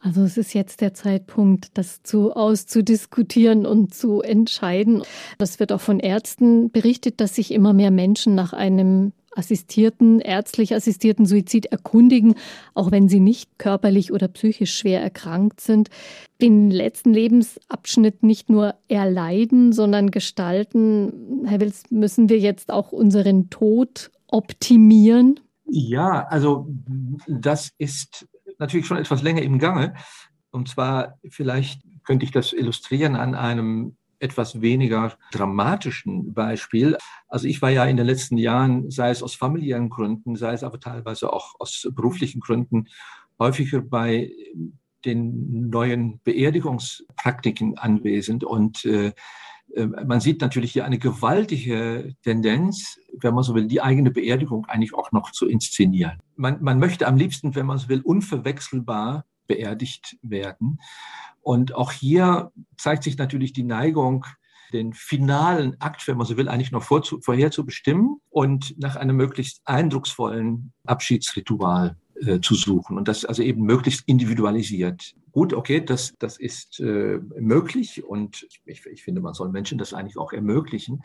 [0.00, 5.02] also es ist jetzt der Zeitpunkt, das zu auszudiskutieren und zu entscheiden.
[5.38, 10.74] Das wird auch von Ärzten berichtet, dass sich immer mehr Menschen nach einem assistierten, ärztlich
[10.74, 12.34] assistierten Suizid erkundigen,
[12.74, 15.90] auch wenn sie nicht körperlich oder psychisch schwer erkrankt sind.
[16.40, 21.44] Den letzten Lebensabschnitt nicht nur erleiden, sondern gestalten.
[21.44, 25.40] Herr Wils, müssen wir jetzt auch unseren Tod optimieren?
[25.66, 26.66] Ja, also
[27.28, 28.26] das ist
[28.58, 29.94] natürlich schon etwas länger im Gange.
[30.50, 36.96] Und zwar, vielleicht könnte ich das illustrieren an einem etwas weniger dramatischen Beispiel.
[37.28, 40.64] Also ich war ja in den letzten Jahren, sei es aus familiären Gründen, sei es
[40.64, 42.88] aber teilweise auch aus beruflichen Gründen,
[43.38, 44.32] häufiger bei
[45.04, 48.42] den neuen Beerdigungspraktiken anwesend.
[48.42, 49.12] Und äh,
[49.76, 54.94] man sieht natürlich hier eine gewaltige Tendenz, wenn man so will, die eigene Beerdigung eigentlich
[54.94, 56.18] auch noch zu inszenieren.
[56.36, 60.80] Man, man möchte am liebsten, wenn man so will, unverwechselbar beerdigt werden.
[61.40, 64.26] Und auch hier zeigt sich natürlich die Neigung,
[64.72, 68.96] den finalen Akt, wenn man so will, eigentlich noch vor, vorher zu bestimmen und nach
[68.96, 71.96] einem möglichst eindrucksvollen Abschiedsritual
[72.26, 75.14] äh, zu suchen und das also eben möglichst individualisiert.
[75.32, 79.94] Gut, okay, das, das ist äh, möglich und ich, ich finde, man soll Menschen das
[79.94, 81.02] eigentlich auch ermöglichen.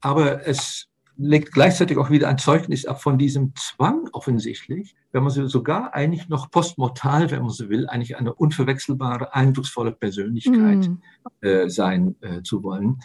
[0.00, 5.32] Aber es legt gleichzeitig auch wieder ein Zeugnis ab von diesem Zwang offensichtlich, wenn man
[5.32, 11.44] so sogar eigentlich noch postmortal, wenn man so will, eigentlich eine unverwechselbare, eindrucksvolle Persönlichkeit mm.
[11.44, 13.00] äh, sein äh, zu wollen.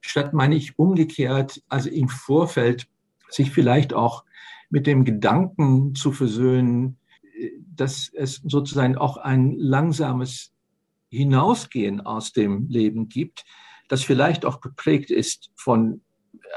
[0.00, 2.88] Statt meine ich umgekehrt, also im Vorfeld
[3.28, 4.24] sich vielleicht auch
[4.70, 6.98] mit dem Gedanken zu versöhnen,
[7.74, 10.52] dass es sozusagen auch ein langsames
[11.10, 13.44] Hinausgehen aus dem Leben gibt,
[13.88, 16.00] das vielleicht auch geprägt ist von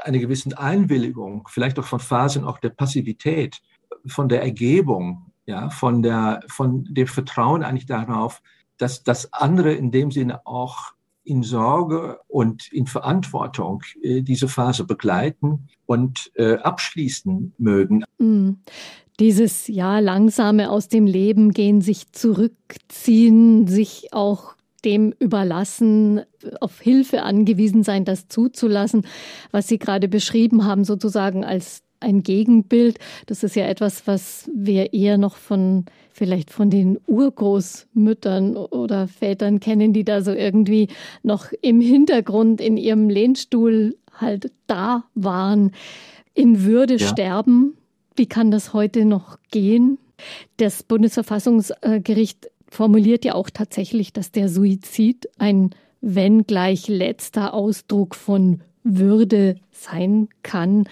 [0.04, 3.60] einer gewissen Einwilligung, vielleicht auch von Phasen auch der Passivität,
[4.06, 8.40] von der Ergebung, ja, von der, von dem Vertrauen eigentlich darauf,
[8.76, 10.92] dass das andere in dem Sinne auch
[11.24, 18.04] in Sorge und in Verantwortung äh, diese Phase begleiten und äh, abschließen mögen.
[18.18, 18.52] Mm.
[19.20, 24.54] Dieses ja langsame aus dem Leben gehen, sich zurückziehen, sich auch
[24.84, 26.22] dem überlassen,
[26.60, 29.06] auf Hilfe angewiesen sein, das zuzulassen,
[29.50, 32.98] was Sie gerade beschrieben haben, sozusagen als ein Gegenbild.
[33.26, 39.58] Das ist ja etwas, was wir eher noch von vielleicht von den Urgroßmüttern oder Vätern
[39.58, 40.88] kennen, die da so irgendwie
[41.24, 45.72] noch im Hintergrund in ihrem Lehnstuhl halt da waren.
[46.32, 47.08] In Würde ja.
[47.08, 47.76] sterben,
[48.14, 49.98] wie kann das heute noch gehen?
[50.58, 55.70] Das Bundesverfassungsgericht formuliert ja auch tatsächlich, dass der Suizid ein
[56.04, 60.86] wenn gleich letzter Ausdruck von Würde sein kann.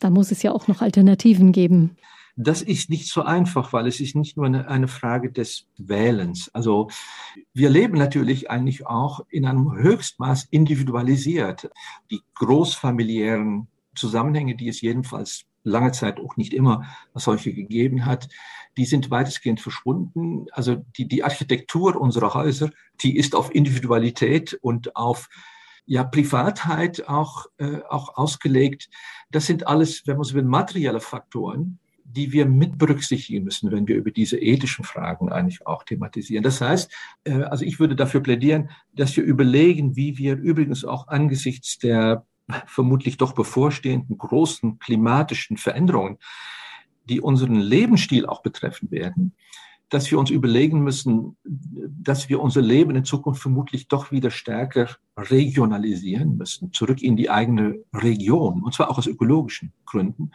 [0.00, 1.96] Da muss es ja auch noch Alternativen geben.
[2.40, 6.48] Das ist nicht so einfach, weil es ist nicht nur eine, eine, Frage des Wählens.
[6.54, 6.88] Also
[7.52, 11.68] wir leben natürlich eigentlich auch in einem Höchstmaß individualisiert.
[12.12, 18.28] Die großfamiliären Zusammenhänge, die es jedenfalls lange Zeit auch nicht immer solche gegeben hat,
[18.76, 20.46] die sind weitestgehend verschwunden.
[20.52, 22.70] Also die, die Architektur unserer Häuser,
[23.00, 25.28] die ist auf Individualität und auf
[25.88, 28.90] ja, Privatheit auch, äh, auch ausgelegt.
[29.30, 33.88] Das sind alles, wenn man so will, materielle Faktoren, die wir mit berücksichtigen müssen, wenn
[33.88, 36.44] wir über diese ethischen Fragen eigentlich auch thematisieren.
[36.44, 36.92] Das heißt,
[37.24, 42.26] äh, also ich würde dafür plädieren, dass wir überlegen, wie wir übrigens auch angesichts der
[42.66, 46.18] vermutlich doch bevorstehenden großen klimatischen Veränderungen,
[47.08, 49.34] die unseren Lebensstil auch betreffen werden,
[49.90, 54.88] dass wir uns überlegen müssen, dass wir unser Leben in Zukunft vermutlich doch wieder stärker
[55.16, 60.32] regionalisieren müssen, zurück in die eigene Region, und zwar auch aus ökologischen Gründen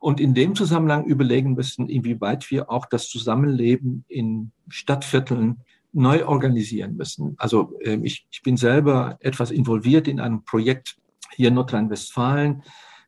[0.00, 6.96] und in dem Zusammenhang überlegen müssen, inwieweit wir auch das Zusammenleben in Stadtvierteln neu organisieren
[6.96, 7.34] müssen.
[7.38, 10.96] Also äh, ich, ich bin selber etwas involviert in einem Projekt
[11.32, 12.62] hier in Nordrhein-Westfalen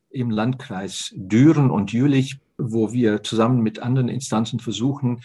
[0.09, 5.21] im Landkreis Düren und Jülich, wo wir zusammen mit anderen Instanzen versuchen,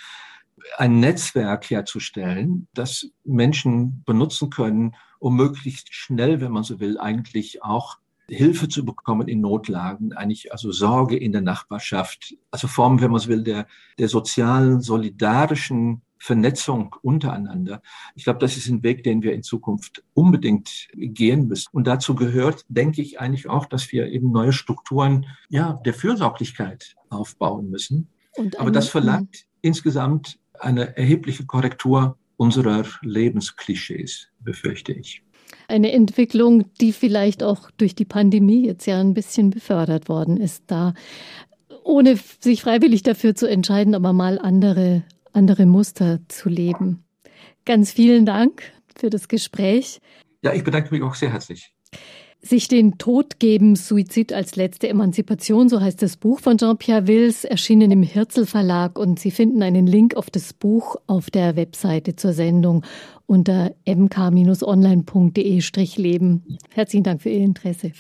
[0.76, 7.62] ein Netzwerk herzustellen, das Menschen benutzen können, um möglichst schnell, wenn man so will, eigentlich
[7.62, 7.98] auch
[8.28, 13.20] Hilfe zu bekommen in Notlagen, eigentlich also Sorge in der Nachbarschaft, also Formen, wenn man
[13.20, 13.66] es will, der,
[13.98, 17.82] der sozialen, solidarischen Vernetzung untereinander.
[18.14, 21.68] Ich glaube, das ist ein Weg, den wir in Zukunft unbedingt gehen müssen.
[21.72, 26.96] Und dazu gehört, denke ich, eigentlich auch, dass wir eben neue Strukturen ja, der Fürsorglichkeit
[27.10, 28.08] aufbauen müssen.
[28.56, 35.22] Aber das verlangt insgesamt eine erhebliche Korrektur unserer Lebensklischees, befürchte ich.
[35.68, 40.64] Eine Entwicklung, die vielleicht auch durch die Pandemie jetzt ja ein bisschen befördert worden ist,
[40.66, 40.94] da
[41.84, 47.04] ohne sich freiwillig dafür zu entscheiden, aber mal andere, andere Muster zu leben.
[47.64, 48.62] Ganz vielen Dank
[48.96, 50.00] für das Gespräch.
[50.42, 51.72] Ja, ich bedanke mich auch sehr herzlich.
[52.46, 57.44] Sich den Tod geben, Suizid als letzte Emanzipation, so heißt das Buch von Jean-Pierre Wills,
[57.44, 62.16] erschienen im Hirzel Verlag und Sie finden einen Link auf das Buch auf der Webseite
[62.16, 62.84] zur Sendung
[63.24, 66.58] unter mk-online.de-leben.
[66.68, 67.92] Herzlichen Dank für Ihr Interesse.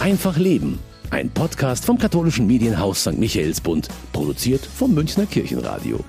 [0.00, 0.78] Einfach Leben.
[1.10, 3.18] Ein Podcast vom katholischen Medienhaus St.
[3.18, 6.00] Michaelsbund, produziert vom Münchner Kirchenradio.